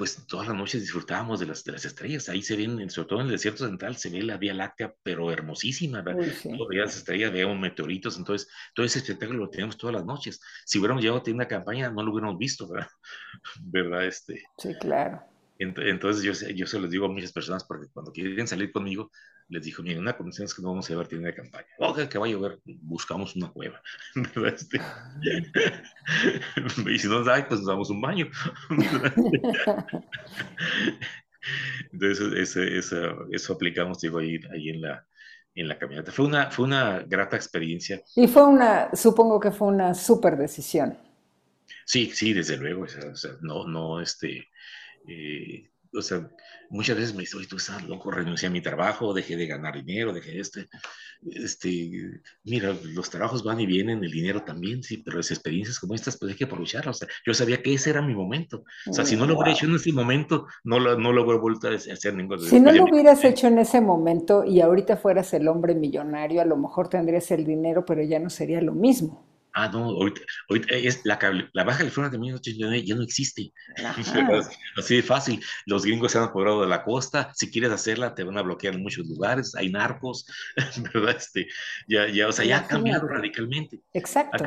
[0.00, 2.30] Pues todas las noches disfrutábamos de las, de las estrellas.
[2.30, 5.30] Ahí se ven, sobre todo en el desierto central, se ve la Vía Láctea, pero
[5.30, 6.24] hermosísima, ¿verdad?
[6.40, 6.48] Sí.
[6.70, 10.40] las estrellas, veíamos meteoritos, entonces todo ese espectáculo lo tenemos todas las noches.
[10.64, 12.88] Si hubiéramos llegado a tener una campaña, no lo hubiéramos visto, ¿verdad?
[13.60, 14.06] ¿Verdad?
[14.06, 15.20] Este, sí, claro.
[15.58, 19.10] Entonces yo, yo se los digo a muchas personas porque cuando quieren salir conmigo,
[19.50, 21.66] les digo, miren, una condición es que no vamos a llevar tienda de campaña.
[21.78, 23.82] Ok, que va a llover, buscamos una cueva.
[24.46, 24.80] Este,
[26.90, 28.30] y si no hay, pues nos damos un baño.
[31.92, 35.04] Entonces eso, eso, eso, aplicamos, digo, ahí, ahí en la,
[35.54, 36.12] en la caminata.
[36.12, 38.00] Fue una, fue una grata experiencia.
[38.14, 40.96] Y fue una, supongo que fue una súper decisión.
[41.84, 42.82] Sí, sí, desde luego.
[42.84, 44.48] O sea, no, no, este,
[45.08, 46.28] eh, o sea,
[46.68, 50.12] muchas veces me dice, tú estás loco, renuncié a mi trabajo, dejé de ganar dinero,
[50.12, 50.68] dejé este,
[51.22, 55.94] este, mira, los trabajos van y vienen, el dinero también, sí, pero las experiencias como
[55.94, 56.96] estas, pues hay que aprovecharlas.
[56.96, 58.64] O sea, yo sabía que ese era mi momento.
[58.88, 61.40] O sea, si no lo hubiera hecho en ese momento, no lo, no lo hubiera
[61.40, 65.34] vuelto a hacer ningún Si no lo hubieras hecho en ese momento y ahorita fueras
[65.34, 69.29] el hombre millonario, a lo mejor tendrías el dinero, pero ya no sería lo mismo.
[69.52, 70.20] Ah, no, ahorita,
[70.70, 71.18] es la,
[71.52, 73.52] la Baja California de 1989 ya no existe.
[74.76, 75.42] Así de fácil.
[75.66, 77.32] Los gringos se han apoderado de la costa.
[77.34, 79.54] Si quieres hacerla, te van a bloquear en muchos lugares.
[79.56, 80.26] Hay narcos,
[80.94, 81.16] ¿verdad?
[81.16, 81.48] Este,
[81.88, 83.80] ya, ya, o sea, ya ha cambiado radicalmente.
[83.92, 84.44] Exacto.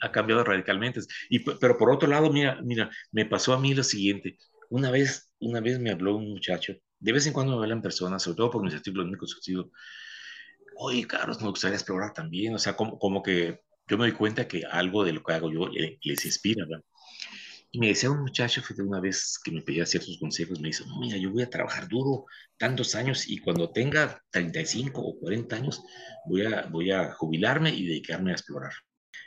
[0.00, 1.00] Ha, cambiado radicalmente.
[1.28, 4.38] Y, pero por otro lado, mira, mira, me pasó a mí lo siguiente.
[4.70, 8.22] Una vez, una vez me habló un muchacho, de vez en cuando me hablan personas,
[8.22, 9.70] sobre todo por mis artículos he sido,
[10.76, 14.48] oye, Carlos, me gustaría explorar también, o sea, como, como que yo me doy cuenta
[14.48, 16.84] que algo de lo que hago yo les inspira, ¿verdad?
[17.72, 20.84] Y me decía un muchacho de una vez que me pedía ciertos consejos, me dice,
[20.98, 22.24] mira, yo voy a trabajar duro
[22.56, 25.82] tantos años y cuando tenga 35 o 40 años
[26.26, 28.72] voy a, voy a jubilarme y dedicarme a explorar.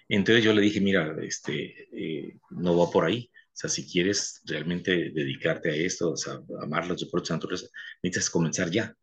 [0.07, 3.29] Entonces yo le dije, mira, este, eh, no va por ahí.
[3.33, 7.69] O sea, si quieres realmente dedicarte a esto, o sea, amar los deportes naturales,
[8.01, 8.95] necesitas comenzar ya,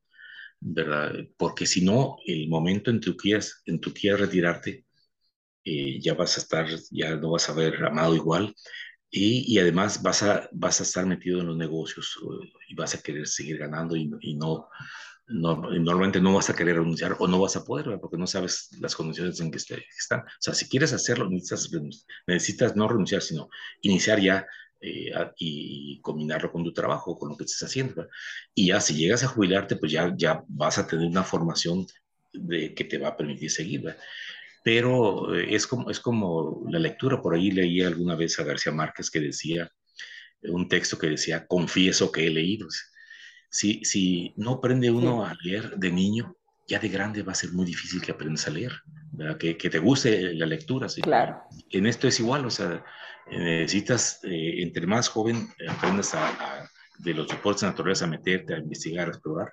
[0.60, 1.14] ¿verdad?
[1.36, 4.85] Porque si no, el momento en que quieras, en tu quieras retirarte,
[5.66, 8.54] eh, ya vas a estar, ya no vas a haber amado igual
[9.10, 12.16] y, y, además vas a, vas a estar metido en los negocios
[12.68, 14.68] y vas a querer seguir ganando y, y no,
[15.28, 18.68] no, normalmente no vas a querer renunciar o no vas a poder, porque no sabes
[18.80, 20.20] las condiciones en que están.
[20.20, 21.70] O sea, si quieres hacerlo, necesitas,
[22.26, 23.48] necesitas no renunciar, sino
[23.82, 24.46] iniciar ya
[24.80, 28.08] eh, y combinarlo con tu trabajo, con lo que estés haciendo.
[28.54, 31.86] Y ya si llegas a jubilarte, pues ya, ya vas a tener una formación
[32.32, 33.82] de, que te va a permitir seguir.
[33.82, 34.00] ¿verdad?
[34.66, 38.72] Pero eh, es como, es como la lectura, por ahí leí alguna vez a García
[38.72, 39.70] Márquez que decía,
[40.42, 42.66] un texto que decía, confieso que he leído
[43.48, 47.52] si, si no aprende uno a leer de niño, ya de grande va a ser
[47.52, 48.72] muy difícil que aprendas a leer,
[49.38, 50.88] Que, que, te guste la lectura.
[50.88, 51.00] ¿sí?
[51.00, 51.42] Claro.
[51.70, 52.84] En esto es igual, o sea,
[53.30, 59.06] necesitas, eh, entre más joven aprendas a, de los deportes naturales a meterte, a investigar,
[59.06, 59.52] a explorar,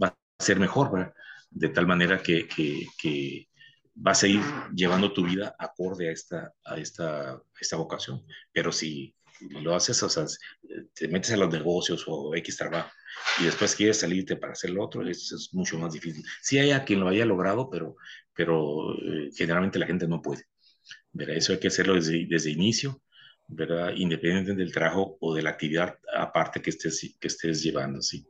[0.00, 1.12] va a ser mejor, ¿verdad?
[1.50, 3.48] De tal manera que, que, que,
[3.94, 4.40] vas a ir
[4.74, 8.24] llevando tu vida acorde a esta, a esta, a esta vocación.
[8.52, 9.14] Pero si
[9.50, 10.26] lo haces, o sea,
[10.94, 12.90] te metes a los negocios o X trabajo
[13.40, 16.24] y después quieres salirte para hacer lo otro, eso es mucho más difícil.
[16.42, 17.96] Sí hay a quien lo haya logrado, pero,
[18.34, 20.44] pero eh, generalmente la gente no puede.
[21.12, 21.36] ¿verdad?
[21.36, 23.00] Eso hay que hacerlo desde, desde inicio,
[23.46, 23.92] ¿verdad?
[23.94, 28.02] independiente del trabajo o de la actividad aparte que estés, que estés llevando.
[28.02, 28.26] ¿sí?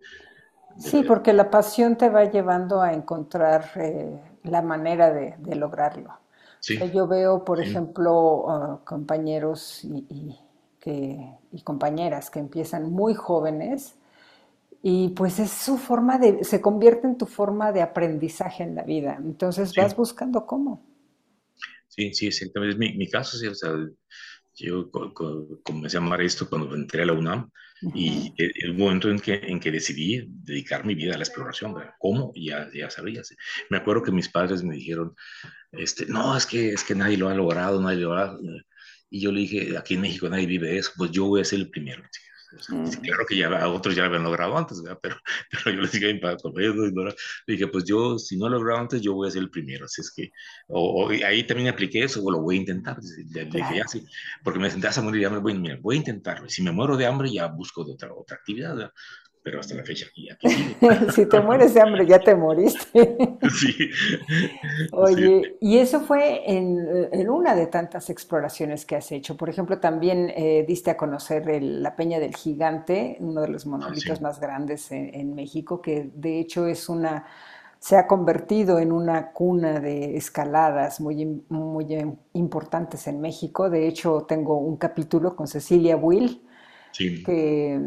[0.79, 6.19] Sí, porque la pasión te va llevando a encontrar eh, la manera de, de lograrlo.
[6.61, 6.79] Sí.
[6.95, 10.41] yo veo, por ejemplo, uh, compañeros y, y,
[10.81, 13.97] que, y compañeras que empiezan muy jóvenes
[14.83, 18.83] y pues es su forma de, se convierte en tu forma de aprendizaje en la
[18.83, 19.19] vida.
[19.23, 19.81] Entonces sí.
[19.81, 20.83] vas buscando cómo.
[21.89, 22.77] Sí, sí, exactamente.
[22.79, 23.71] Mi, mi caso, sí, o sea,
[24.57, 24.91] yo
[25.63, 27.51] comencé a amar esto cuando entré a la UNAM
[27.83, 27.93] uh -huh.
[27.95, 31.75] y el, el, momento en que, en que decidí dedicar mi vida a la exploración,
[31.99, 32.33] ¿cómo?
[32.37, 33.25] Ya, ya sabía.
[33.25, 33.35] ¿sí?
[33.71, 35.15] Me acuerdo que mis padres me dijeron,
[35.73, 38.39] este, no, es que, es que nadie lo ha logrado, nadie lo ha...
[39.11, 41.61] Y yo le dije, aquí en México nadie vive eso, pues yo voy a ser
[41.61, 42.03] el primero.
[42.11, 42.21] ¿sí?
[42.69, 42.91] Mm.
[43.03, 44.99] Claro que ya otros ya lo habían logrado antes, ¿verdad?
[45.03, 45.17] Pero,
[45.51, 47.15] pero yo les dije a mi padre, le
[47.47, 49.85] dije, pues yo, si no lo logrado antes, yo voy a ser el primero.
[49.85, 50.31] Así es que,
[50.69, 52.99] o, o ahí también apliqué eso, o lo voy a intentar.
[53.03, 53.75] Le, claro.
[53.75, 54.07] dije,
[54.43, 56.49] porque me senté a morir, ya me voy, mira, voy a intentarlo.
[56.49, 58.93] Si me muero de hambre, ya busco de otra, otra actividad, ¿verdad?
[59.45, 60.49] Pero hasta la fecha aquí, aquí
[61.15, 63.17] si te mueres de hambre, ya te moriste.
[63.61, 63.91] sí.
[64.91, 65.57] Oye, sí.
[65.61, 69.37] y eso fue en, en, una de tantas exploraciones que has hecho.
[69.37, 73.67] Por ejemplo, también eh, diste a conocer el, la Peña del Gigante, uno de los
[73.67, 74.23] monolitos ah, sí.
[74.23, 77.27] más grandes en, en, México, que de hecho es una
[77.79, 83.69] se ha convertido en una cuna de escaladas muy, muy importantes en México.
[83.69, 86.41] De hecho, tengo un capítulo con Cecilia Will,
[86.93, 87.23] sí.
[87.23, 87.79] que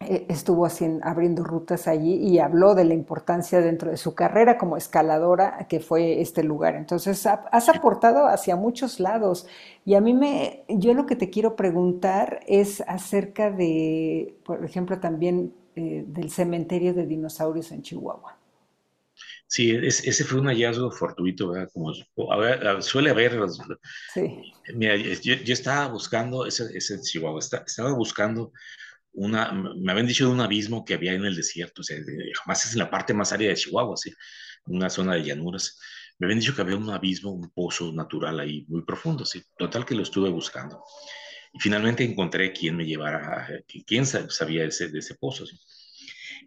[0.00, 4.76] estuvo haciendo, abriendo rutas allí y habló de la importancia dentro de su carrera como
[4.76, 6.76] escaladora que fue este lugar.
[6.76, 9.46] Entonces, has aportado hacia muchos lados.
[9.84, 15.00] Y a mí me, yo lo que te quiero preguntar es acerca de, por ejemplo,
[15.00, 18.36] también eh, del cementerio de dinosaurios en Chihuahua.
[19.48, 21.70] Sí, es, ese fue un hallazgo fortuito, ¿verdad?
[21.72, 21.92] Como
[22.82, 23.40] suele haber.
[24.12, 24.52] Sí.
[24.74, 28.52] Mira, yo, yo, estaba buscando, ese, ese Chihuahua, estaba buscando
[29.12, 31.98] una, me habían dicho de un abismo que había en el desierto, o sea,
[32.34, 34.12] jamás es en la parte más árida de Chihuahua, ¿sí?
[34.66, 35.78] una zona de llanuras.
[36.18, 39.42] Me habían dicho que había un abismo, un pozo natural ahí muy profundo, ¿sí?
[39.56, 40.82] Total que lo estuve buscando.
[41.52, 43.48] Y finalmente encontré quien me llevara,
[43.86, 45.56] quién sabía ese, de ese pozo, ¿sí?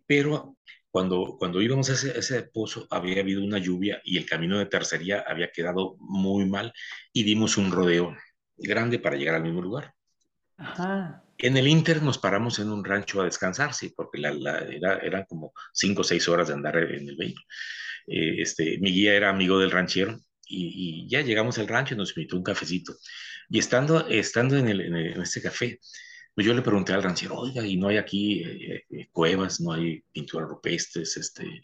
[0.06, 0.58] Pero
[0.90, 4.66] cuando, cuando íbamos a ese, ese, pozo había habido una lluvia y el camino de
[4.66, 6.74] tercería había quedado muy mal
[7.14, 8.16] y dimos un rodeo
[8.58, 9.94] grande para llegar al mismo lugar.
[10.58, 11.21] Ajá.
[11.44, 14.60] En el Inter nos paramos en un rancho a descansar, sí, porque la,
[15.02, 17.46] era, como cinco o seis horas de andar en el vehículo.
[18.08, 22.16] Eh, este, mi guía era amigo del ranchero y, ya llegamos al rancho y nos
[22.16, 22.96] invitó un cafecito.
[23.50, 25.80] Y estando, estando en, este café,
[26.38, 30.02] yo le pregunté al ranchero, oiga, ¿y no hay aquí eh, eh, cuevas, no hay
[30.12, 31.62] pinturas rupestres, este,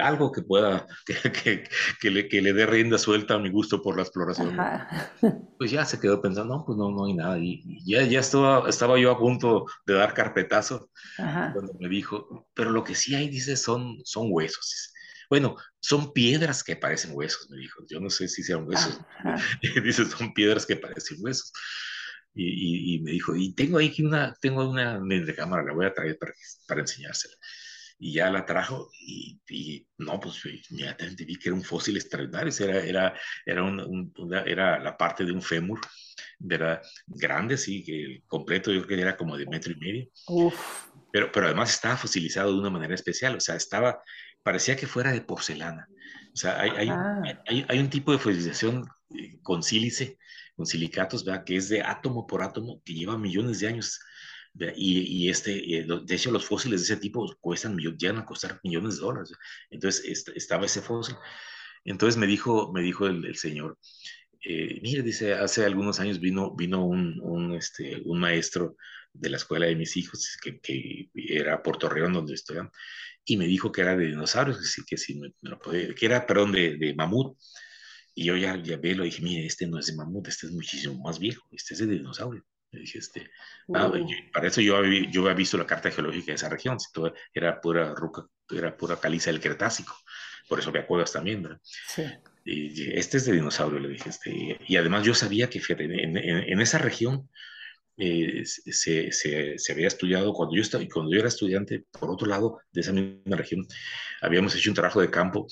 [0.00, 1.64] algo que pueda, que, que,
[2.00, 4.58] que, le, que le dé rienda suelta a mi gusto por la exploración?
[4.58, 5.12] Ajá.
[5.58, 7.36] Pues ya se quedó pensando, no, pues no, no hay nada.
[7.36, 11.50] Y, y ya, ya estaba, estaba yo a punto de dar carpetazo Ajá.
[11.52, 14.92] cuando me dijo, pero lo que sí hay, dice, son, son huesos.
[15.28, 17.84] Bueno, son piedras que parecen huesos, me dijo.
[17.88, 19.00] Yo no sé si sean huesos.
[19.84, 21.52] dice, son piedras que parecen huesos.
[22.40, 25.00] Y, me dijo, y tengo ahí una, tengo una
[25.34, 26.32] cámara, la voy a traer para,
[26.68, 27.34] para enseñársela.
[27.98, 29.40] Y ya la trajo y,
[29.98, 34.12] no, pues inmediatamente vi que era un fósil extraordinario, era, era, era, un,
[34.46, 35.80] era la parte de un fémur,
[36.48, 40.08] era grande, sí, que completo yo creo que era como de metro y medio.
[41.10, 44.00] Pero, pero además estaba fosilizado de una manera especial, o sea, estaba,
[44.44, 45.88] parecía que fuera de porcelana.
[46.32, 46.88] O sea, hay, hay,
[47.48, 50.18] hay, hay un tipo de fosilización eh, con sílice,
[50.58, 51.44] con silicatos, ¿verdad?
[51.44, 54.00] que es de átomo por átomo, que lleva millones de años.
[54.74, 58.58] Y, y, este, eh, de hecho, los fósiles de ese tipo cuestan, llegan a costar
[58.64, 59.32] millones de dólares.
[59.70, 61.14] Entonces, estaba ese fósil.
[61.84, 63.78] Entonces me dijo, me dijo el, señor,
[64.44, 68.76] eh, mire, dice, hace algunos años vino, vino un, un, este, un maestro
[69.12, 72.68] de la escuela de mis hijos, que, que era Puerto Rico donde estudian,
[73.24, 76.50] y me dijo que era de dinosaurios, que, que, me, lo podía, que era, perdón,
[76.50, 77.38] de, de mamut.
[78.18, 81.00] Y yo ya, ya lo dije, mire, este no es de mamut, este es muchísimo
[81.04, 82.44] más viejo, este es de dinosaurio.
[82.72, 83.30] Le dije, este,
[83.72, 83.92] ah,
[84.32, 87.60] para eso yo había, yo había visto la carta geológica de esa región, todo era
[87.60, 89.96] pura roca, era pura caliza del Cretácico,
[90.48, 91.60] por eso me acuerdo también, ¿verdad?
[91.62, 92.02] Sí.
[92.44, 96.60] Y este es de dinosaurio, le dije, este, y además yo sabía que en, en,
[96.60, 97.30] esa región
[97.98, 102.26] eh, se, se, se, había estudiado, cuando yo, estaba, cuando yo era estudiante, por otro
[102.26, 103.64] lado de esa misma región,
[104.20, 105.46] habíamos hecho un trabajo de campo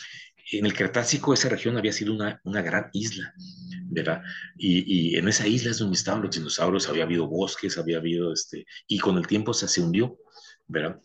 [0.52, 3.34] en el Cretácico esa región había sido una, una gran isla,
[3.88, 4.22] ¿verdad?
[4.56, 8.32] Y, y, en esa isla es donde estaban los dinosaurios, había habido bosques, había habido,
[8.32, 10.18] este, y con el tiempo se, se hundió,
[10.66, 11.00] ¿verdad?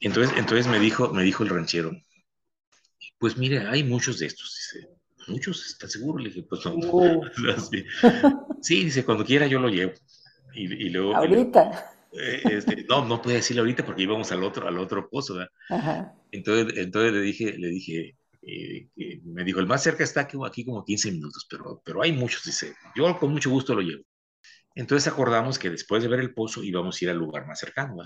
[0.00, 1.92] Entonces, entonces me, dijo, me dijo el ranchero,
[3.18, 4.88] pues mire, hay muchos de estos, dice,
[5.28, 6.22] muchos, ¿está seguro?
[6.22, 6.74] Le dije, pues no.
[6.74, 7.24] Uh.
[8.62, 9.92] sí, dice, cuando quiera yo lo llevo.
[10.54, 11.16] Y, y luego...
[11.16, 11.94] Ahorita.
[12.12, 15.50] Eh, este, no, no puede decirlo ahorita porque íbamos al otro, al otro pozo, ¿verdad?
[15.68, 16.14] Ajá.
[16.32, 18.16] Entonces, entonces le dije, le dije,
[18.50, 22.12] eh, me dijo, el más cerca está aquí, aquí como 15 minutos, pero, pero hay
[22.12, 24.02] muchos, dice, yo con mucho gusto lo llevo.
[24.74, 27.96] Entonces acordamos que después de ver el pozo íbamos a ir al lugar más cercano,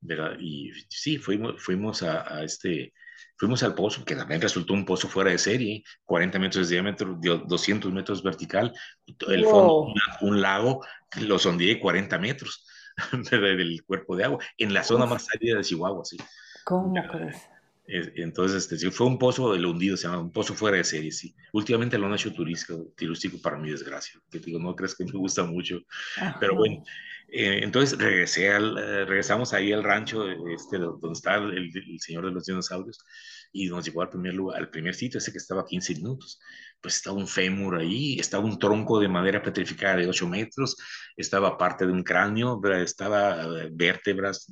[0.00, 0.36] ¿verdad?
[0.40, 2.94] Y sí, fuimos, fuimos a, este,
[3.36, 7.18] fuimos al pozo, que también resultó un pozo fuera de serie, 40 metros de diámetro,
[7.20, 8.72] 200 metros vertical,
[9.06, 10.82] el fondo, un, lago,
[11.20, 12.64] lo sondeé 40 metros
[13.30, 16.16] del cuerpo de agua, en la zona más árida de Chihuahua, sí.
[16.64, 17.36] ¿Cómo crees?
[17.90, 21.34] Entonces, este, fue un pozo del hundido, se llama un pozo fuera de serie, sí.
[21.54, 25.12] Últimamente lo han hecho turístico, turístico para mi desgracia, que digo, no crees que me
[25.12, 25.80] gusta mucho,
[26.38, 26.84] pero bueno,
[27.30, 31.70] eh, entonces regresé al, eh, regresamos ahí al rancho este, donde está el,
[32.00, 32.98] señor de los dinosaurios
[33.52, 36.40] y nos llevó al primer lugar, al primer sitio, ese que estaba a 15 minutos.
[36.80, 40.76] Pues estaba un fémur ahí, estaba un tronco de madera petrificada de 8 metros,
[41.16, 44.50] estaba parte de un cráneo, estaba eh, vértebras,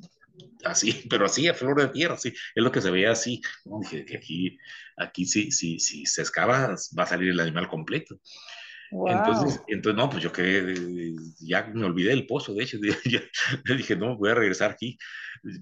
[0.65, 3.41] así, pero así a flor de tierra, así, es lo que se veía así.
[3.81, 4.59] Dije que aquí,
[4.97, 8.21] aquí sí, sí, sí, se excava, va a salir el animal completo.
[8.91, 13.21] Entonces, entonces, no, pues yo que ya me olvidé del pozo, de hecho, ya,
[13.77, 14.99] dije, no, voy a regresar aquí.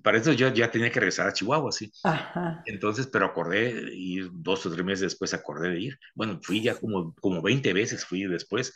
[0.03, 1.91] Para eso yo ya tenía que regresar a Chihuahua, sí.
[2.67, 5.99] Entonces, pero acordé ir dos o tres meses después, acordé de ir.
[6.15, 8.75] Bueno, fui ya como, como 20 veces, fui después.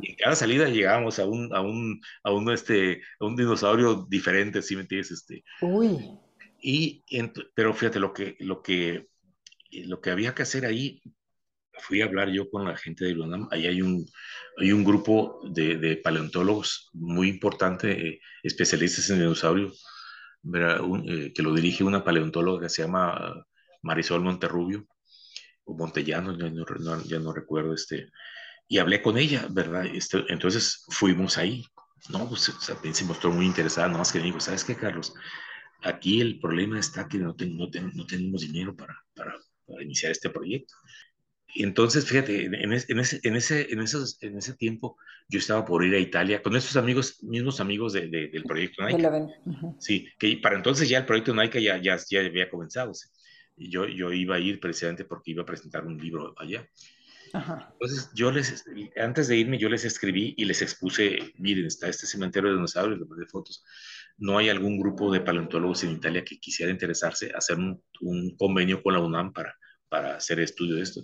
[0.00, 4.06] Y en cada salida llegábamos a un, a un, a un, este, a un dinosaurio
[4.08, 5.10] diferente, ¿sí me entiendes?
[5.10, 5.44] Este.
[5.60, 6.18] Uy.
[6.60, 7.02] Y,
[7.54, 9.08] pero fíjate, lo que, lo que,
[9.70, 11.02] lo que había que hacer ahí
[11.80, 13.48] fui a hablar yo con la gente de UNAM.
[13.50, 14.06] Ahí hay un,
[14.58, 19.84] hay un grupo de, de paleontólogos muy importante, eh, especialistas en dinosaurios,
[20.54, 23.46] eh, que lo dirige una paleontóloga que se llama
[23.82, 24.86] Marisol Monterrubio,
[25.64, 28.10] o Montellano, ya no, ya no recuerdo, este,
[28.68, 29.86] y hablé con ella, ¿verdad?
[29.86, 31.64] Este, entonces fuimos ahí.
[32.08, 32.52] No, pues
[32.92, 35.14] se mostró muy interesada, más que me dijo, ¿sabes qué, Carlos?
[35.82, 40.30] Aquí el problema está que no, no, no tenemos dinero para, para, para iniciar este
[40.30, 40.74] proyecto
[41.54, 44.96] entonces, fíjate, en, ese, en, ese, en, esos, en ese tiempo
[45.28, 49.08] yo estaba por ir a Italia con esos amigos, mismos amigos de, del proyecto Nike.
[49.78, 52.92] Sí, que para entonces ya el proyecto Nike ya, ya, ya había comenzado.
[53.56, 56.66] Y yo, yo iba a ir precisamente porque iba a presentar un libro allá.
[57.34, 58.64] Entonces, yo les,
[58.96, 62.98] antes de irme, yo les escribí y les expuse, miren, está este cementerio de dinosaurios,
[62.98, 63.64] les mandé fotos.
[64.18, 68.82] No hay algún grupo de paleontólogos en Italia que quisiera interesarse, hacer un, un convenio
[68.82, 69.56] con la UNAM para
[69.92, 71.02] para hacer estudio de esto.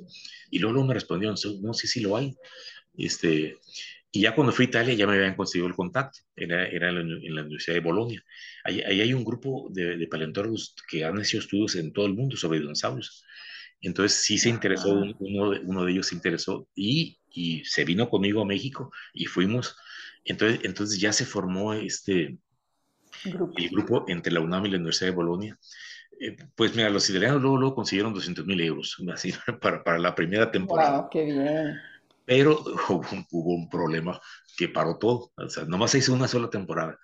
[0.51, 2.35] Y luego, me respondieron, no, sí, sí lo hay.
[2.97, 3.59] Este,
[4.11, 7.35] y ya cuando fui a Italia ya me habían conseguido el contacto, era, era en,
[7.35, 8.25] la, Universidad de Bolonia.
[8.65, 12.61] Ahí, hay un grupo de, paleontólogos que han hecho estudios en todo el mundo sobre
[12.61, 13.23] dinosaurios.
[13.83, 18.41] Entonces sí se interesó, uno, uno de ellos se interesó y, y, se vino conmigo
[18.41, 19.77] a México y fuimos.
[20.25, 22.39] Entonces, entonces ya se formó este
[23.23, 23.53] grupo.
[23.59, 25.59] el grupo entre la UNAM y la Universidad de Bolonia
[26.21, 30.51] eh, pues mira, los italianos luego, consiguieron 200 mil euros así, para, para, la primera
[30.51, 31.01] temporada.
[31.01, 31.11] ¡Wow!
[31.11, 31.79] ¡Qué bien!
[32.29, 32.63] pero
[33.33, 34.21] hubo un, problema
[34.55, 36.99] que paró todo, o sea, nomás se hizo una sola temporada.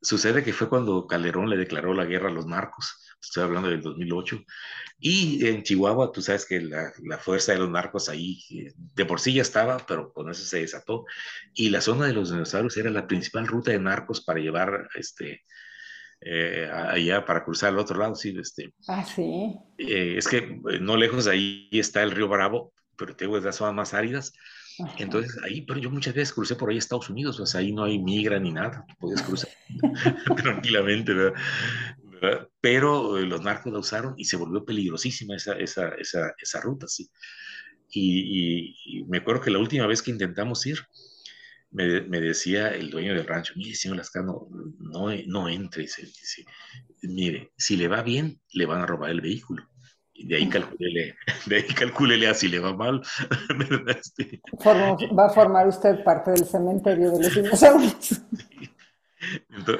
[0.00, 3.82] Sucede que fue cuando Calderón le declaró la guerra a los narcos, estoy hablando del
[3.82, 4.44] 2008,
[5.00, 8.38] y en Chihuahua, tú sabes que la, la, fuerza de los narcos ahí
[8.76, 11.04] de por sí ya estaba, pero con eso se desató,
[11.52, 15.42] y la zona de los dinosaurios era la principal ruta de narcos para llevar este,
[16.26, 18.72] eh, allá para cruzar al otro lado, sí, este.
[18.88, 19.54] Ah, sí.
[19.76, 23.36] Eh, es que eh, no lejos de ahí está el río Bravo, pero te digo,
[23.36, 24.32] es las zonas más áridas.
[24.98, 27.84] Entonces, ahí, pero yo muchas veces crucé por ahí a Estados Unidos, pues ahí no
[27.84, 29.50] hay migra ni nada, puedes cruzar
[30.36, 32.48] tranquilamente, ¿verdad?
[32.60, 37.08] Pero los narcos la usaron y se volvió peligrosísima esa, esa, esa, esa ruta, sí.
[37.90, 40.78] Y, y, me acuerdo que la última vez que intentamos ir,
[41.74, 44.46] me, decía el dueño del rancho, mire, señor Lascano,
[44.78, 45.82] no, no entre.
[45.82, 46.44] Dice,
[47.02, 49.68] mire, si le va bien, le van a robar el vehículo.
[50.12, 51.16] Y de ahí calculele,
[51.46, 53.02] de ahí calculele a si le va mal.
[53.88, 58.22] Este, va a formar usted parte del cementerio de los dinosaurios.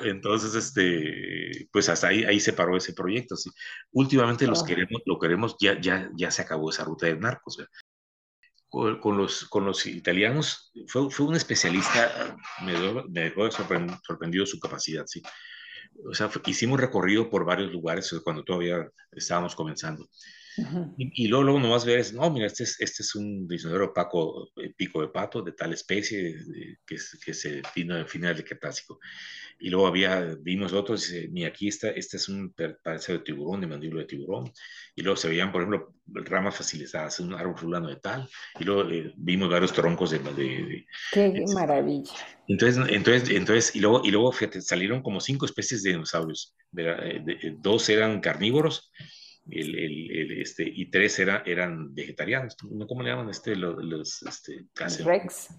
[0.04, 3.36] Entonces, este, pues hasta ahí, ahí se paró ese proyecto.
[3.36, 3.50] ¿sí?
[3.92, 7.58] Últimamente los queremos, lo queremos, ya, ya, ya se acabó esa ruta de narcos
[9.00, 12.74] con, los, con los italianos, fue, fue un especialista, me
[13.08, 15.22] me dejó sorprendido su capacidad, sí.
[16.08, 20.08] O sea, hicimos recorrido por varios lugares cuando todavía estábamos comenzando.
[20.96, 24.72] Y, luego, luego nomás ves, no, mira, este es, este es un diseñador opaco, eh,
[24.76, 26.36] pico de pato de tal especie
[26.86, 28.98] que, que se vino en final del Cretácico
[29.58, 33.66] y luego había, vimos otros, ni aquí está, este es un parece de tiburón, de
[33.66, 34.52] mandíbula de tiburón,
[34.94, 38.28] y luego se veían, por ejemplo, ramas facilitadas, un árbol fulano de tal,
[38.58, 40.18] y luego eh, vimos varios troncos de...
[40.18, 42.12] de, ¡Qué maravilla!
[42.48, 47.22] Entonces, entonces, entonces y, luego, y luego fíjate, salieron como cinco especies de dinosaurios, eh,
[47.26, 48.90] eh, dos eran carnívoros,
[49.50, 54.66] el, el, este, y tres era, eran vegetarianos, ¿cómo le llaman este, los, los este,
[55.04, 55.50] Rex.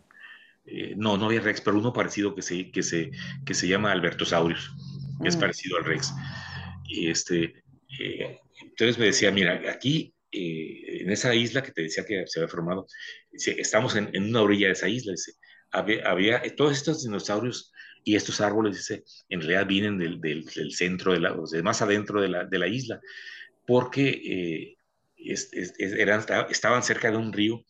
[0.66, 3.12] Eh, no, no había Rex, pero uno parecido que se, que se,
[3.46, 4.72] que se llama Albertosaurus,
[5.22, 5.40] que es mm.
[5.40, 6.14] parecido al Rex.
[6.88, 7.64] Y este,
[8.00, 12.40] eh, entonces me decía, mira, aquí, eh, en esa isla que te decía que se
[12.40, 12.88] había formado,
[13.32, 15.34] estamos en, una orilla de esa isla, dice,
[15.72, 17.72] había, todos estos dinosaurios
[18.04, 21.82] y estos árboles, dice, en realidad vienen del, del, centro, de la, o sea, más
[21.82, 23.00] adentro de la, de la isla,
[23.66, 24.76] porque
[25.78, 27.64] eran, estaban cerca de un río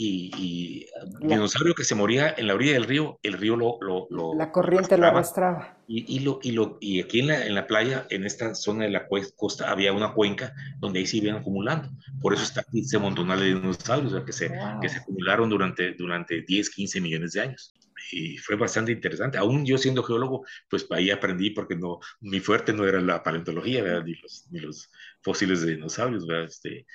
[0.00, 0.86] y,
[1.20, 3.78] dinosaurio que se moría en la orilla del río, el río lo...
[3.80, 5.76] lo, la corriente lo arrastraba.
[5.88, 8.84] Y, y, lo, y, lo, y aquí en la, en la playa, en esta zona
[8.84, 11.88] de la costa, había una cuenca donde ahí se iban acumulando.
[12.20, 16.42] Por eso está aquí ese montonal de dinosaurios que, se, que se acumularon durante, durante
[16.42, 17.74] 10, 15 millones de años
[18.12, 19.38] y fue bastante interesante.
[19.38, 24.02] Aún yo siendo geólogo, pues ahí aprendí porque no, mi fuerte no era la paleontología,
[24.02, 24.90] Ni, los, ni los
[25.22, 26.44] fósiles de dinosaurios, ¿verdad?
[26.44, 26.86] Este,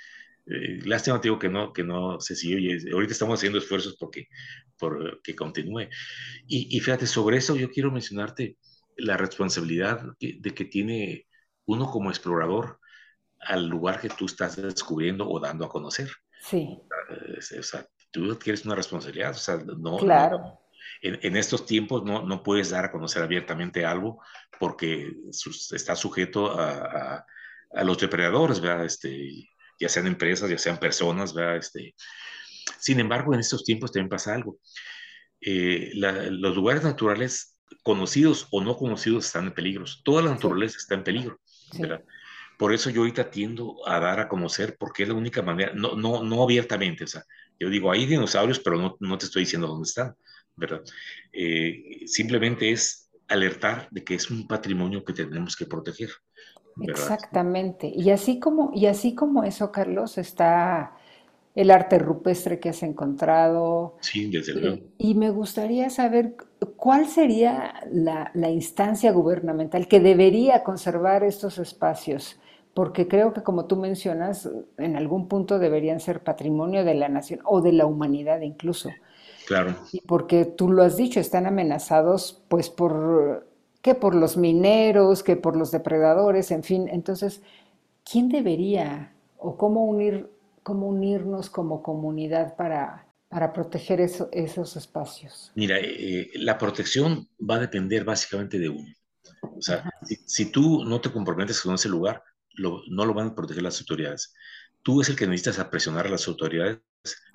[0.45, 2.77] eh, lástima, digo, que no, que no se sigue.
[2.91, 4.27] Ahorita estamos haciendo esfuerzos porque,
[4.77, 5.87] por que continúe.
[6.47, 8.57] Y, fíjate, sobre eso yo quiero mencionarte
[8.97, 11.27] la responsabilidad de que tiene
[11.65, 12.79] uno como explorador
[13.39, 16.09] al lugar que tú estás descubriendo o dando a conocer.
[16.41, 16.77] Sí.
[17.57, 19.97] O sea, tú tienes una responsabilidad, o sea, no.
[19.97, 20.59] Claro.
[21.01, 24.21] En, estos tiempos no, no puedes dar a conocer abiertamente algo
[24.59, 25.13] porque
[25.71, 27.25] está sujeto a, a,
[27.73, 28.85] a los depredadores, ¿verdad?
[28.85, 31.57] Este, ya sean empresas, ya sean personas, ¿verdad?
[31.57, 31.95] Este,
[32.79, 34.59] sin embargo, en estos tiempos también pasa algo.
[35.41, 39.85] Eh, los lugares naturales, conocidos o no conocidos, están en peligro.
[40.03, 41.39] Toda la naturaleza está en peligro.
[42.57, 45.95] Por eso yo ahorita tiendo a dar a conocer, porque es la única manera, no,
[45.95, 47.23] no, no abiertamente, o sea,
[47.59, 50.15] yo digo, hay dinosaurios, pero no, no te estoy diciendo dónde están,
[50.55, 50.83] ¿verdad?
[51.31, 56.09] Eh, simplemente es alertar de que es un patrimonio que tenemos que proteger.
[56.81, 57.91] Exactamente.
[57.93, 60.93] Y así como, y así como eso, Carlos, está
[61.55, 63.97] el arte rupestre que has encontrado.
[64.01, 64.77] Sí, desde luego.
[64.97, 66.35] Y, me gustaría saber
[66.75, 72.39] cuál sería la, instancia gubernamental que debería conservar estos espacios,
[72.73, 77.41] porque creo que como tú mencionas, en algún punto deberían ser patrimonio de la nación
[77.45, 78.89] o de la humanidad incluso.
[79.47, 79.75] Claro.
[79.91, 83.45] Y porque tú lo has dicho, están amenazados pues por
[83.83, 86.87] que por los mineros, que por los depredadores, en fin.
[86.87, 87.41] Entonces,
[88.09, 90.29] ¿quién debería o cómo, unir,
[90.63, 95.51] cómo unirnos como comunidad para, para proteger esos espacios?
[95.55, 98.87] Mira, eh, la protección va a depender básicamente de uno.
[99.41, 99.89] O sea,
[100.25, 102.23] si, tú no te comprometes con ese lugar,
[102.57, 104.33] no lo van a proteger las autoridades.
[104.81, 106.79] Tú es el que necesitas presionar a las autoridades.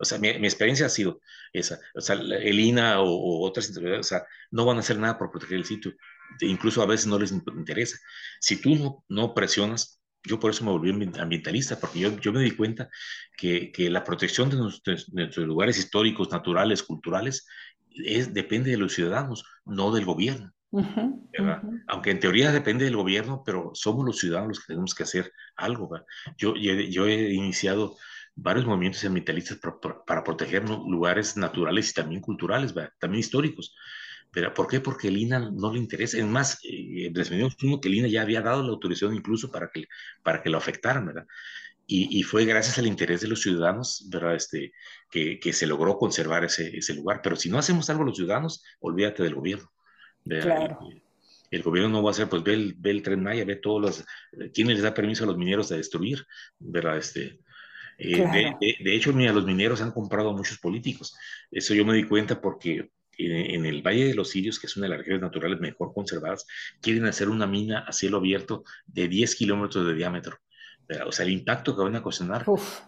[0.00, 1.20] O sea, mi, experiencia ha sido
[1.52, 1.78] esa.
[1.94, 5.18] O sea, el INA o, o otras autoridades, o sea, no van a hacer nada
[5.18, 5.94] por proteger el sitio
[6.40, 7.98] incluso a veces no les interesa.
[8.40, 12.40] Si tú no, no presionas, yo por eso me volví ambientalista, porque yo, yo me
[12.40, 12.88] di cuenta
[13.36, 17.46] que, que la protección de nuestros, de nuestros, lugares históricos, naturales, culturales,
[17.90, 20.52] es, depende de los ciudadanos, no del gobierno.
[20.70, 21.84] Uh -huh, uh -huh.
[21.88, 25.32] Aunque en teoría depende del gobierno, pero somos los ciudadanos los que tenemos que hacer
[25.56, 25.88] algo.
[26.36, 27.96] Yo, yo, yo, he iniciado
[28.40, 32.92] varios movimientos ambientalistas para, para, proteger lugares naturales y también culturales, ¿verdad?
[32.98, 33.74] también históricos.
[34.30, 34.80] ¿Pero ¿Por qué?
[34.80, 36.18] Porque el INA no le interesa.
[36.18, 37.10] Es más, eh,
[37.62, 39.86] uno que el INA ya había dado la autorización incluso para que,
[40.22, 41.26] para que lo afectaran, ¿verdad?
[41.86, 44.34] Y, y, fue gracias al interés de los ciudadanos, ¿verdad?
[44.34, 44.72] Este,
[45.10, 47.20] que, que se logró conservar ese, ese, lugar.
[47.22, 49.72] Pero si no hacemos algo los ciudadanos, olvídate del gobierno.
[50.24, 50.78] Claro.
[50.82, 51.02] El,
[51.50, 53.80] el, gobierno no va a hacer, pues ve el, ve el tren Maya, ve todos
[53.80, 54.04] los,
[54.52, 56.26] quién les da permiso a los mineros de destruir,
[56.58, 56.98] ¿verdad?
[56.98, 57.40] Este,
[57.98, 58.32] eh, claro.
[58.32, 61.16] de, de, de, hecho, mira, los mineros han comprado a muchos políticos.
[61.50, 64.86] Eso yo me di cuenta porque en, el Valle de los Sirios, que es una
[64.86, 66.46] de las regiones naturales mejor conservadas,
[66.80, 70.38] quieren hacer una mina a cielo abierto de 10 kilómetros de diámetro.
[71.06, 72.44] O sea, el impacto que van a ocasionar.
[72.46, 72.80] Uf.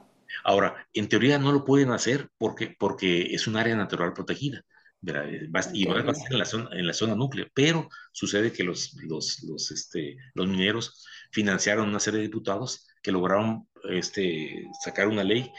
[0.44, 4.62] Ahora, en teoría no lo pueden hacer porque, porque es un área natural protegida.
[5.02, 5.24] Va,
[5.72, 8.94] y va a ser en la, zona, en la zona núclea, pero sucede que los,
[9.02, 15.24] los, los, este, los mineros financiaron una serie de diputados que lograron este, sacar una
[15.24, 15.50] ley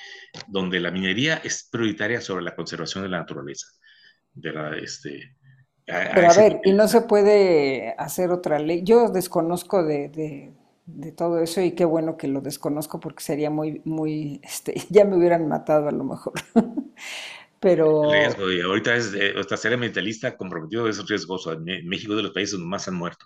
[0.48, 3.66] donde la minería es prioritaria sobre la conservación de la naturaleza
[4.34, 5.36] de la, este,
[5.88, 8.84] a, Pero a, a ver, y no se puede hacer otra ley.
[8.84, 10.54] Yo desconozco de, de,
[10.86, 15.06] de, todo eso y qué bueno que lo desconozco porque sería muy, muy, este, ya
[15.06, 16.34] me hubieran matado a lo mejor.
[17.62, 18.12] Pero...
[18.12, 21.54] Riesgo, y ahorita es, eh, ser ambientalista comprometido es riesgoso.
[21.54, 23.26] En México es de los países donde más han muerto.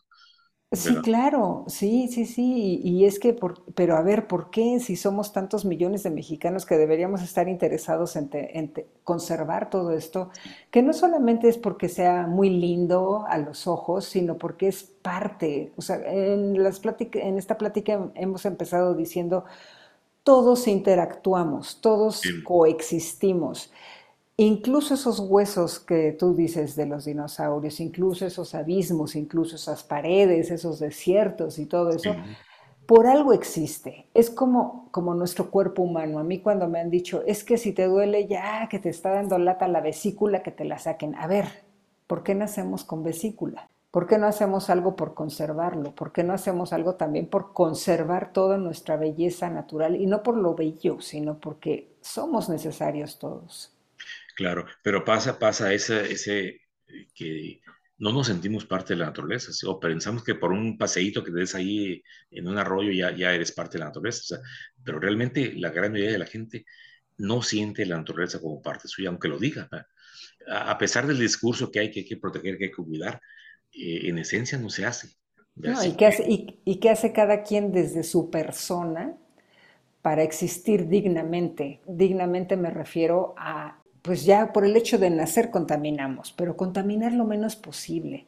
[0.71, 4.79] Sí, claro, sí, sí, sí, y, y es que, por, pero a ver, ¿por qué
[4.81, 9.69] si somos tantos millones de mexicanos que deberíamos estar interesados en, te, en te, conservar
[9.69, 10.31] todo esto?
[10.71, 15.71] Que no solamente es porque sea muy lindo a los ojos, sino porque es parte,
[15.77, 16.81] o sea, en, las
[17.13, 19.45] en esta plática hemos empezado diciendo,
[20.23, 22.43] todos interactuamos, todos sí.
[22.43, 23.71] coexistimos.
[24.37, 30.51] Incluso esos huesos que tú dices de los dinosaurios, incluso esos abismos, incluso esas paredes,
[30.51, 32.19] esos desiertos y todo eso, sí.
[32.85, 34.09] por algo existe.
[34.13, 36.19] Es como, como nuestro cuerpo humano.
[36.19, 39.11] A mí cuando me han dicho, es que si te duele ya, que te está
[39.11, 41.15] dando lata la vesícula, que te la saquen.
[41.15, 41.45] A ver,
[42.05, 43.69] ¿por qué nacemos con vesícula?
[43.89, 45.95] ¿Por qué no hacemos algo por conservarlo?
[45.95, 49.95] ¿Por qué no hacemos algo también por conservar toda nuestra belleza natural?
[49.95, 53.74] Y no por lo bello, sino porque somos necesarios todos.
[54.35, 56.61] Claro, pero pasa, pasa ese, ese
[57.13, 57.61] que
[57.97, 61.55] no nos sentimos parte de la naturaleza, o pensamos que por un paseíto que des
[61.55, 64.39] ahí en un arroyo ya, ya eres parte de la naturaleza, o sea,
[64.83, 66.65] pero realmente la gran mayoría de la gente
[67.17, 69.69] no siente la naturaleza como parte suya, aunque lo diga.
[70.49, 73.21] A, a pesar del discurso que hay que, hay que proteger, que hay que cuidar,
[73.71, 75.09] eh, en esencia no se hace.
[75.55, 79.15] No, ¿y, qué hace y, ¿Y qué hace cada quien desde su persona
[80.01, 81.79] para existir dignamente?
[81.87, 87.25] Dignamente me refiero a pues ya por el hecho de nacer contaminamos, pero contaminar lo
[87.25, 88.27] menos posible.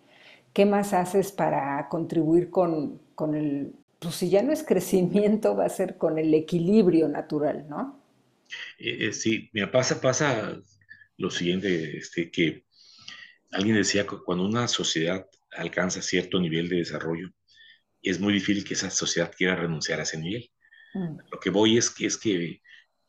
[0.52, 5.66] ¿Qué más haces para contribuir con, con el, pues si ya no es crecimiento, va
[5.66, 8.04] a ser con el equilibrio natural, ¿no?
[8.80, 10.60] Eh, eh, sí, me pasa, pasa
[11.18, 12.66] lo siguiente, este, que
[13.52, 17.30] alguien decía que cuando una sociedad alcanza cierto nivel de desarrollo,
[18.02, 20.50] es muy difícil que esa sociedad quiera renunciar a ese nivel.
[20.96, 21.18] Mm.
[21.32, 22.62] Lo que voy es que es que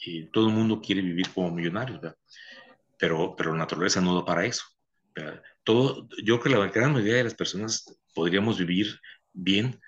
[0.07, 2.19] eh, todo el mundo quiere vivir como millonarios, ¿verdad?
[2.99, 4.65] Pero, pero la naturaleza no da para eso.
[5.65, 7.85] Todo, yo creo que la gran mayoría de las personas
[8.15, 9.01] podríamos vivir
[9.33, 9.81] bien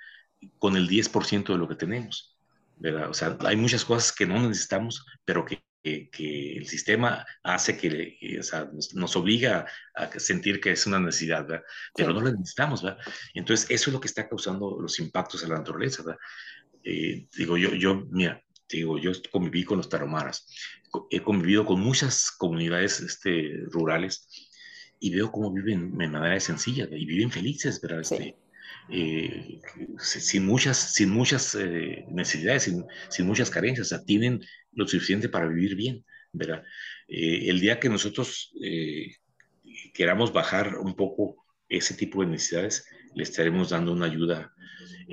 [0.58, 2.38] con el 10% de lo que tenemos.
[2.76, 3.11] ¿verdad?
[3.11, 7.76] O sea, hay muchas cosas que no necesitamos, pero que, que, que el sistema hace
[7.76, 11.64] que, que o sea, nos, nos, obliga a sentir que es una necesidad, ¿verdad?
[11.94, 12.14] pero sí.
[12.14, 12.82] no la necesitamos.
[12.82, 12.98] ¿verdad?
[13.34, 16.02] Entonces, eso es lo que está causando los impactos a la naturaleza.
[16.82, 20.46] Eh, digo, yo, yo, mira, digo, yo conviví con los tarahumaras,
[21.11, 24.28] he convivido con muchas comunidades este, rurales
[24.99, 28.03] y veo cómo viven de manera sencilla y viven felices, ¿verdad?
[28.03, 28.14] Sí.
[28.14, 28.36] Este,
[28.88, 29.61] eh,
[29.99, 34.41] sin muchas, sin muchas eh, necesidades, sin, sin, muchas carencias, o sea, tienen
[34.72, 36.64] lo suficiente para vivir bien, ¿verdad?
[37.09, 39.16] Eh, el día que nosotros eh,
[39.95, 44.52] queramos bajar un poco ese tipo de necesidades, le estaremos dando una ayuda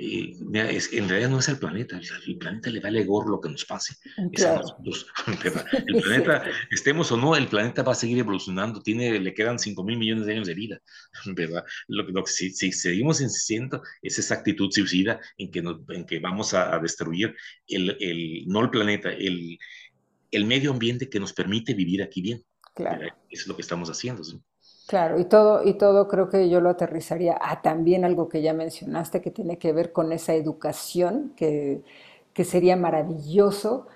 [0.00, 0.36] eh,
[0.70, 3.64] es, en realidad no es el planeta, el planeta le vale gorro lo que nos
[3.64, 3.96] pase.
[4.32, 4.62] Claro.
[5.86, 9.82] El planeta, estemos o no, el planeta va a seguir evolucionando, tiene, le quedan 5
[9.82, 10.80] mil millones de años de vida,
[11.34, 11.64] ¿verdad?
[11.88, 16.06] Lo, lo que si, si, seguimos insistiendo es esa actitud suicida en que, nos, en
[16.06, 17.34] que vamos a, a destruir
[17.66, 19.58] el, el, no el planeta, el,
[20.30, 22.44] el medio ambiente que nos permite vivir aquí bien.
[22.74, 23.04] Claro.
[23.28, 24.22] Eso es lo que estamos haciendo.
[24.22, 24.40] ¿sí?
[24.88, 28.54] Claro, y todo, y todo creo que yo lo aterrizaría a también algo que ya
[28.54, 31.82] mencionaste, que tiene que ver con esa educación, que,
[32.32, 33.86] que sería maravilloso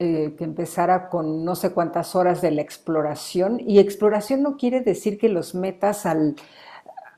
[0.00, 3.60] eh, que empezara con no sé cuántas horas de la exploración.
[3.60, 6.36] Y exploración no quiere decir que los metas al,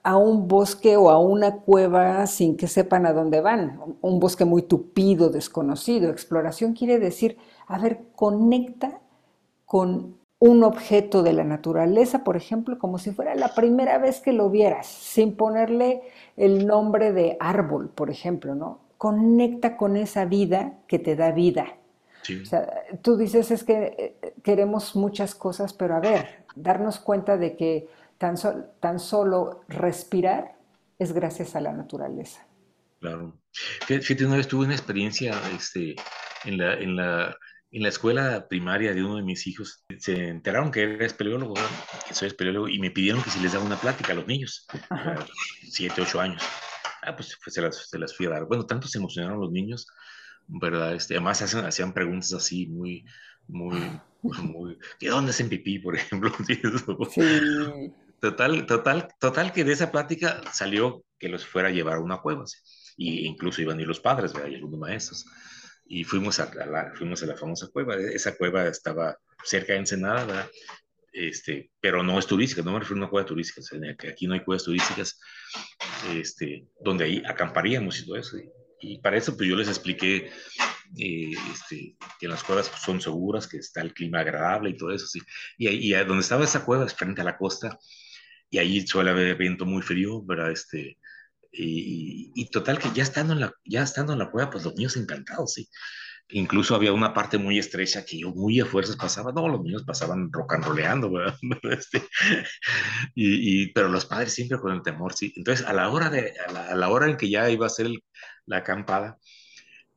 [0.02, 4.44] a un bosque o a una cueva sin que sepan a dónde van, un bosque
[4.44, 6.10] muy tupido, desconocido.
[6.10, 9.00] Exploración quiere decir, a ver, conecta
[9.66, 14.32] con un objeto de la naturaleza, por ejemplo, como si fuera la primera vez que
[14.32, 16.02] lo vieras, sin ponerle
[16.36, 18.80] el nombre de árbol, por ejemplo, ¿no?
[18.98, 21.74] Conecta con esa vida que te da vida.
[22.42, 22.68] O sea,
[23.00, 27.88] tú dices es que eh, queremos muchas cosas, pero a ver, darnos cuenta de que
[28.18, 28.36] tan,
[28.80, 30.54] tan solo respirar
[30.98, 32.44] es gracias a la naturaleza.
[33.00, 33.32] Claro.
[33.86, 35.94] Fíjate, una vez tuve una experiencia este,
[36.44, 37.36] en, la, en, la,
[37.70, 39.84] en la escuela primaria de uno de mis hijos.
[39.98, 41.54] Se enteraron que era espeleólogo,
[42.06, 44.66] que soy espeleólogo, y me pidieron que si les daba una plática a los niños,
[45.68, 46.42] siete, ocho años.
[47.02, 48.46] Ah, pues, pues se, las, se, las, fui a dar.
[48.46, 49.86] Bueno, tanto se emocionaron los niños,
[50.46, 50.94] ¿verdad?
[50.94, 53.04] Este, además hacían, hacían preguntas así muy,
[53.46, 54.78] muy, muy...
[54.98, 56.32] ¿Qué dónde hacen pipí, por ejemplo?
[57.10, 57.92] Sí.
[58.20, 62.20] Total, total, total que de esa plática salió que los fuera a llevar a una
[62.20, 62.58] cueva, ¿sí?
[62.96, 64.48] y incluso iban a ir los padres, ¿verdad?
[64.48, 65.24] y algunos maestros.
[65.88, 67.96] Y fuimos a, la, fuimos a la famosa cueva.
[67.96, 70.50] Esa cueva estaba cerca de Ensenada, ¿verdad?
[71.12, 73.62] Este, pero no es turística, no me refiero a una cueva turística,
[73.98, 75.18] que aquí no hay cuevas turísticas,
[76.14, 78.36] este, donde ahí acamparíamos y todo eso.
[78.80, 80.30] Y, para eso, pues yo les expliqué
[80.96, 85.06] eh, este, que las cuevas son seguras, que está el clima agradable y todo eso.
[85.06, 85.20] ¿sí?
[85.56, 87.78] Y, y, y donde estaba esa cueva es frente a la costa,
[88.50, 90.50] y ahí suele haber viento muy frío, ¿verdad?
[90.50, 90.98] Este,
[91.50, 94.74] y, y, total que ya estando, en la, ya estando en la cueva, pues los
[94.74, 95.68] niños encantados, sí.
[96.30, 99.84] Incluso había una parte muy estrecha que yo muy a fuerzas pasaba, no, los niños
[99.84, 101.10] pasaban rock and rollando.
[101.70, 102.02] Este,
[103.14, 105.32] y, y, pero los padres siempre con el temor, sí.
[105.36, 107.70] Entonces, a la hora, de, a la, a la hora en que ya iba a
[107.70, 107.88] ser
[108.44, 109.18] la acampada,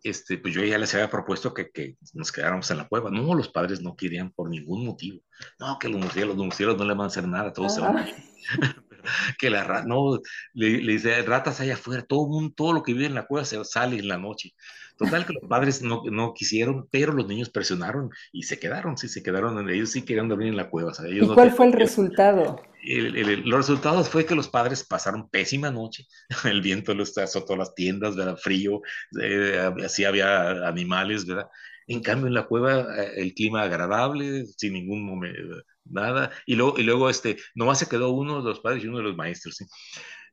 [0.04, 3.12] este, pues yo ya les había propuesto que, que, nos quedáramos en la cueva.
[3.12, 5.22] No, los padres no querían por ningún motivo.
[5.60, 7.98] No, que los murciélagos, los murciélagos no le van a hacer nada, todos se van
[7.98, 8.08] a
[9.40, 10.20] que la rata, no,
[10.54, 13.46] le, le, dice, ratas allá afuera, todo, mundo, todo lo que vive en la cueva
[13.46, 14.54] se sale en la noche.
[15.02, 19.08] Total que los padres no, no quisieron, pero los niños presionaron y se quedaron, sí,
[19.08, 20.92] se quedaron, ellos sí querían dormir en la cueva.
[20.92, 22.62] O sea, ellos ¿Y cuál fue el resultado?
[22.84, 26.06] El, el, los resultados fue que los padres pasaron pésima noche,
[26.46, 28.38] el viento los azotó las tiendas, ¿verdad?
[28.38, 28.82] frío,
[29.20, 31.48] eh, así había animales, ¿verdad?
[31.88, 36.32] En cambio, en la cueva, eh, el clima agradable, sin ningún momento, nada.
[36.46, 39.04] Y luego, y luego este, nomás se quedó uno de los padres y uno de
[39.04, 39.56] los maestros.
[39.56, 39.66] ¿sí?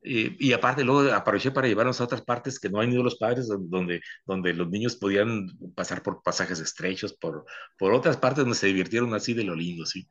[0.03, 3.17] Y, y, aparte, luego aproveché para llevarnos a otras partes que no han ido los
[3.17, 7.45] padres, donde, donde los niños podían pasar por pasajes estrechos, por,
[7.77, 10.09] por otras partes donde se divirtieron así de lo lindo, ¿sí?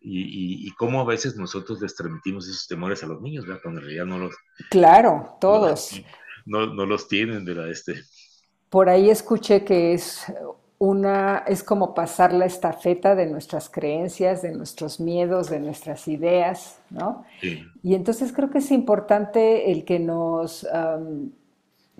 [0.00, 3.60] Y, y, y, cómo a veces nosotros les transmitimos esos temores a los niños, ¿verdad?
[3.62, 4.36] Cuando en realidad no los...
[4.70, 6.00] Claro, todos.
[6.46, 7.68] No, no, no los tienen, ¿verdad?
[7.68, 8.00] Este...
[8.70, 10.24] Por ahí escuché que es
[10.78, 16.78] una, es como pasar la estafeta de nuestras creencias, de nuestros miedos, de nuestras ideas,
[16.90, 17.24] ¿no?
[17.40, 17.64] Sí.
[17.82, 21.30] Y entonces creo que es importante el que nos, um,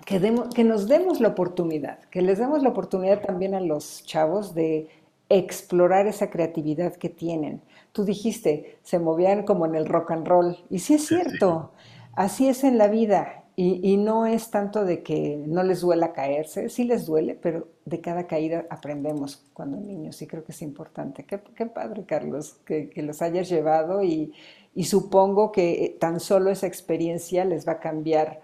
[0.04, 4.04] que, demos, que nos demos la oportunidad, que les demos la oportunidad también a los
[4.04, 4.88] chavos de
[5.28, 7.60] explorar esa creatividad que tienen.
[7.92, 11.72] Tú dijiste, se movían como en el rock and roll, y sí es cierto,
[12.14, 16.68] así es en la vida, y, no es tanto de que no les duela caerse,
[16.68, 21.24] sí les duele, pero de cada caída aprendemos cuando niños y creo que es importante.
[21.24, 24.32] Qué, qué padre, Carlos, que, los hayas llevado y,
[24.84, 28.40] supongo que tan solo esa experiencia les va a cambiar,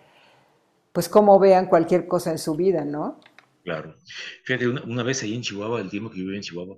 [0.91, 3.21] pues cómo vean cualquier cosa en su vida, ¿no?
[3.63, 3.95] Claro.
[4.43, 6.77] Fíjate, una, una vez ahí en Chihuahua, el tiempo que viví en Chihuahua,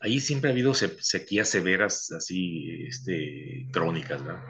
[0.00, 4.42] ahí siempre ha habido sequías severas, así, este, crónicas, ¿verdad?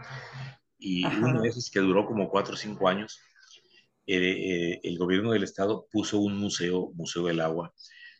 [0.81, 1.19] Y Ajá.
[1.19, 3.21] una de esas que duró como cuatro o cinco años,
[4.07, 7.73] eh, eh, el gobierno del estado puso un museo, Museo del Agua.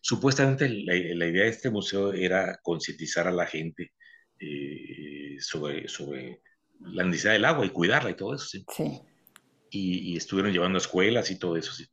[0.03, 3.93] Supuestamente la, la idea de este museo era concientizar a la gente
[4.39, 6.41] eh, sobre, sobre
[6.81, 8.47] la necesidad del agua y cuidarla y todo eso.
[8.47, 8.65] Sí.
[8.75, 9.01] sí.
[9.73, 11.73] Y, y, estuvieron llevando a escuelas y todo eso.
[11.73, 11.87] Sí.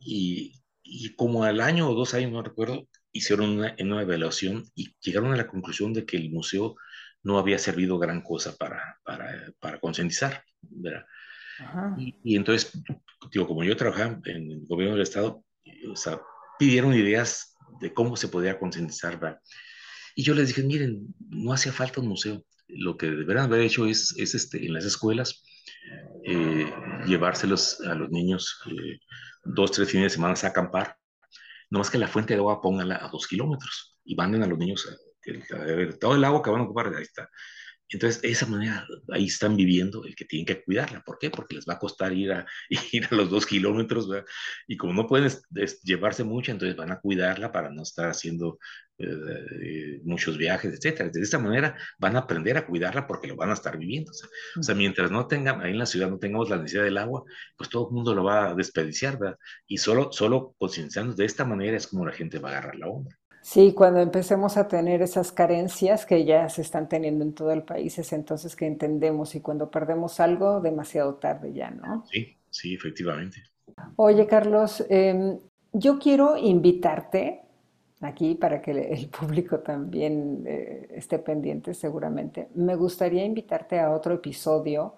[0.00, 0.52] Y,
[0.82, 5.32] y, como al año o dos años, no recuerdo, hicieron una, una evaluación y llegaron
[5.32, 6.76] a la conclusión de que el museo
[7.26, 10.44] no había servido gran cosa para, para, para concientizar.
[11.98, 12.70] Y, y, entonces,
[13.32, 15.42] digo, como yo trabajaba en el gobierno del Estado,
[15.90, 16.20] o sea,
[16.56, 19.40] pidieron ideas de cómo se podía concientizar, ¿verdad?
[20.14, 22.44] Y yo les dije, miren, no hacía falta un museo.
[22.68, 25.42] Lo que deberían haber hecho es, es este, en las escuelas,
[26.24, 26.72] eh,
[27.08, 29.00] llevárselos a los niños eh,
[29.42, 30.96] dos, tres fines de semana a acampar.
[31.70, 34.58] No más que la fuente de agua póngala a dos kilómetros y manden a los
[34.58, 34.86] niños
[36.00, 37.28] todo el agua que van a ocupar, ahí está.
[37.88, 41.02] Entonces, de esa manera, ahí están viviendo el que tienen que cuidarla.
[41.02, 41.30] ¿Por qué?
[41.30, 42.44] Porque les va a costar ir a,
[42.92, 44.26] ir a los dos kilómetros, ¿verdad?
[44.66, 45.30] Y como no pueden
[45.84, 48.58] llevarse mucho, entonces van a cuidarla para no estar haciendo
[48.98, 51.10] eh, muchos viajes, etcétera.
[51.10, 54.10] De esta manera van a aprender a cuidarla porque lo van a estar viviendo.
[54.58, 57.22] O sea, mientras no tengan, ahí en la ciudad no tengamos la necesidad del agua,
[57.56, 59.38] pues todo el mundo lo va a desperdiciar, ¿verdad?
[59.68, 62.88] Y solo, solo concienciando de esta manera es como la gente va a agarrar la
[62.88, 63.16] onda.
[63.46, 67.62] Sí, cuando empecemos a tener esas carencias que ya se están teniendo en todo el
[67.62, 72.04] país, es entonces que entendemos y cuando perdemos algo, demasiado tarde ya, ¿no?
[72.10, 73.44] Sí, sí, efectivamente.
[73.94, 75.38] Oye, Carlos, em,
[75.72, 77.42] yo quiero invitarte
[78.00, 82.48] aquí para que el público también eh, esté pendiente seguramente.
[82.56, 84.96] Me gustaría invitarte a otro episodio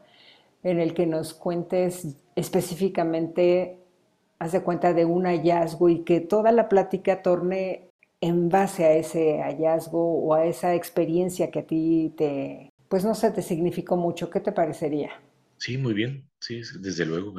[0.62, 3.76] en el que nos cuentes específicamente,
[4.38, 7.87] haz de cuenta de un hallazgo y que toda la plática torne
[8.20, 13.14] en base a ese hallazgo o a esa experiencia que a ti te, pues no
[13.14, 15.10] sé, te significó mucho, ¿qué te parecería?
[15.56, 17.34] Sí, muy bien, sí, desde luego,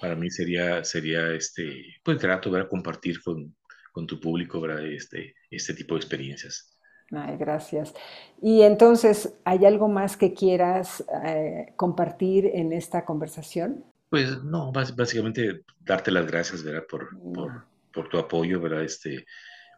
[0.00, 2.68] para mí sería, sería este, pues grato, ¿verdad?
[2.68, 3.54] compartir con,
[3.92, 4.84] con tu público, ¿verdad?
[4.86, 6.72] Este, este tipo de experiencias.
[7.12, 7.92] Ay, gracias.
[8.40, 13.84] Y entonces, ¿hay algo más que quieras eh, compartir en esta conversación?
[14.08, 16.84] Pues no, básicamente darte las gracias, ¿verdad?
[16.88, 17.64] Por, por, mm.
[17.92, 18.82] por, tu apoyo, ¿verdad?
[18.82, 19.26] Este,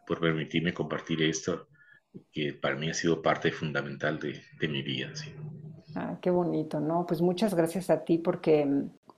[0.06, 1.68] por permitirme compartir esto,
[2.32, 5.14] que para mí ha sido parte fundamental de, de mi vida.
[5.14, 5.32] ¿sí?
[5.96, 7.06] Ah, qué bonito, ¿no?
[7.06, 8.66] Pues muchas gracias a ti porque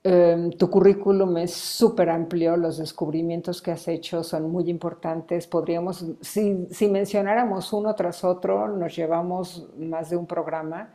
[0.03, 5.47] em, tu currículum es súper amplio, los descubrimientos que has hecho son muy importantes.
[5.47, 10.95] Podríamos, si, si mencionáramos uno tras otro, nos llevamos más de un programa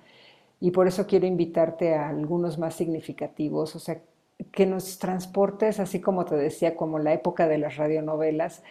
[0.60, 4.02] y por eso quiero invitarte a algunos más significativos, o sea,
[4.52, 8.64] que nos transportes, así como te decía, como la época de las radionovelas,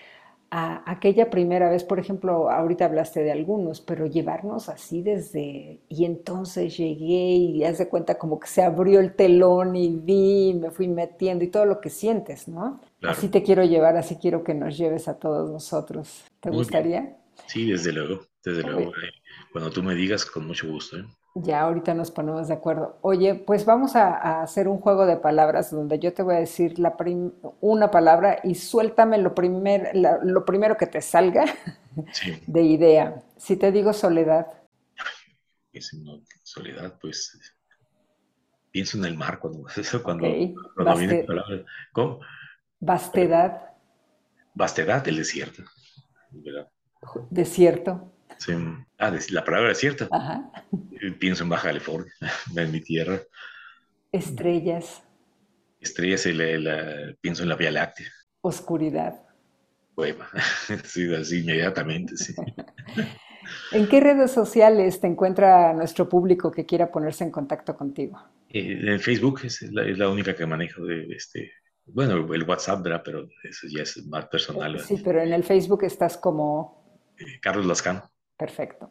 [0.51, 6.05] a aquella primera vez, por ejemplo, ahorita hablaste de algunos, pero llevarnos así desde, y
[6.05, 10.71] entonces llegué y haz de cuenta como que se abrió el telón y vi, me
[10.71, 12.81] fui metiendo y todo lo que sientes, ¿no?
[13.03, 16.25] Así te quiero llevar, así quiero que nos lleves a todos nosotros.
[16.41, 17.17] ¿Te gustaría?
[17.47, 18.93] Sí, desde luego, desde luego.
[19.53, 20.99] Cuando tú me digas, con mucho gusto.
[20.99, 21.05] ¿eh?
[21.35, 22.99] Ya ahorita nos ponemos de acuerdo.
[23.03, 26.79] Oye, pues vamos a, hacer un juego de palabras donde yo te voy a decir
[26.79, 26.97] la
[27.61, 31.45] una palabra y suéltame lo, primer, lo primero que te salga
[32.47, 33.23] de idea.
[33.37, 34.47] Si te digo soledad.
[36.43, 37.39] soledad, pues
[38.73, 39.65] pienso en el mar cuando,
[40.03, 40.27] cuando,
[40.75, 41.65] cuando viene palabra.
[41.93, 42.21] ¿Cómo?
[42.81, 43.71] Vastedad.
[44.55, 45.63] Vastedad, el desierto.
[47.31, 48.13] Desierto.
[48.41, 48.53] Sí.
[48.99, 50.09] Ah, la palabra desierto.
[50.11, 50.51] Ajá.
[51.19, 52.13] Pienso en Baja California,
[52.57, 53.21] en mi tierra.
[54.11, 55.03] Estrellas.
[55.79, 56.27] Estrellas,
[57.21, 58.09] pienso en la Vía Láctea.
[58.41, 59.23] Oscuridad.
[59.95, 60.29] Cueva.
[60.85, 62.35] Sí, así inmediatamente, sí.
[63.73, 68.19] ¿En qué redes sociales te encuentra nuestro público que quiera ponerse en contacto contigo?
[68.49, 71.53] Eh, en Facebook es la, única que manejo de este.
[71.87, 73.03] Bueno, el WhatsApp, ¿verdad?
[73.05, 74.79] Pero eso ya es más personal.
[74.81, 77.13] Sí, pero en el Facebook estás como.
[77.19, 78.11] Eh, Carlos Lascano.
[78.41, 78.89] Perfecto.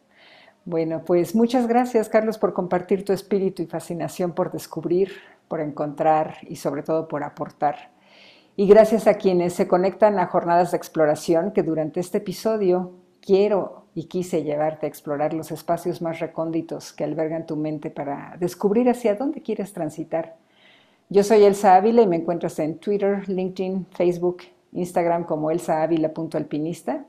[0.64, 5.10] Bueno, pues muchas gracias, Carlos, por compartir tu espíritu y fascinación por descubrir,
[5.48, 7.90] por encontrar y sobre todo por aportar.
[8.54, 13.86] Y gracias a quienes se conectan a jornadas de exploración que durante este episodio quiero
[13.92, 18.88] y quise llevarte a explorar los espacios más recónditos que albergan tu mente para descubrir
[18.88, 20.36] hacia dónde quieres transitar.
[21.08, 24.42] Yo soy Elsa Ávila y me encuentras en Twitter, LinkedIn, Facebook,
[24.74, 27.04] Instagram como elsaávila.alpinista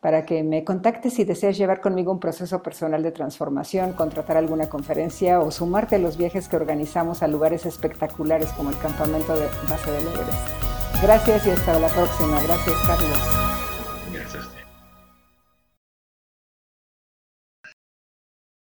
[0.00, 4.68] para que me contactes si deseas llevar conmigo un proceso personal de transformación, contratar alguna
[4.68, 9.46] conferencia o sumarte a los viajes que organizamos a lugares espectaculares como el campamento de
[9.68, 11.02] base del Everest.
[11.02, 12.42] Gracias y hasta la próxima.
[12.42, 13.49] Gracias, Carlos.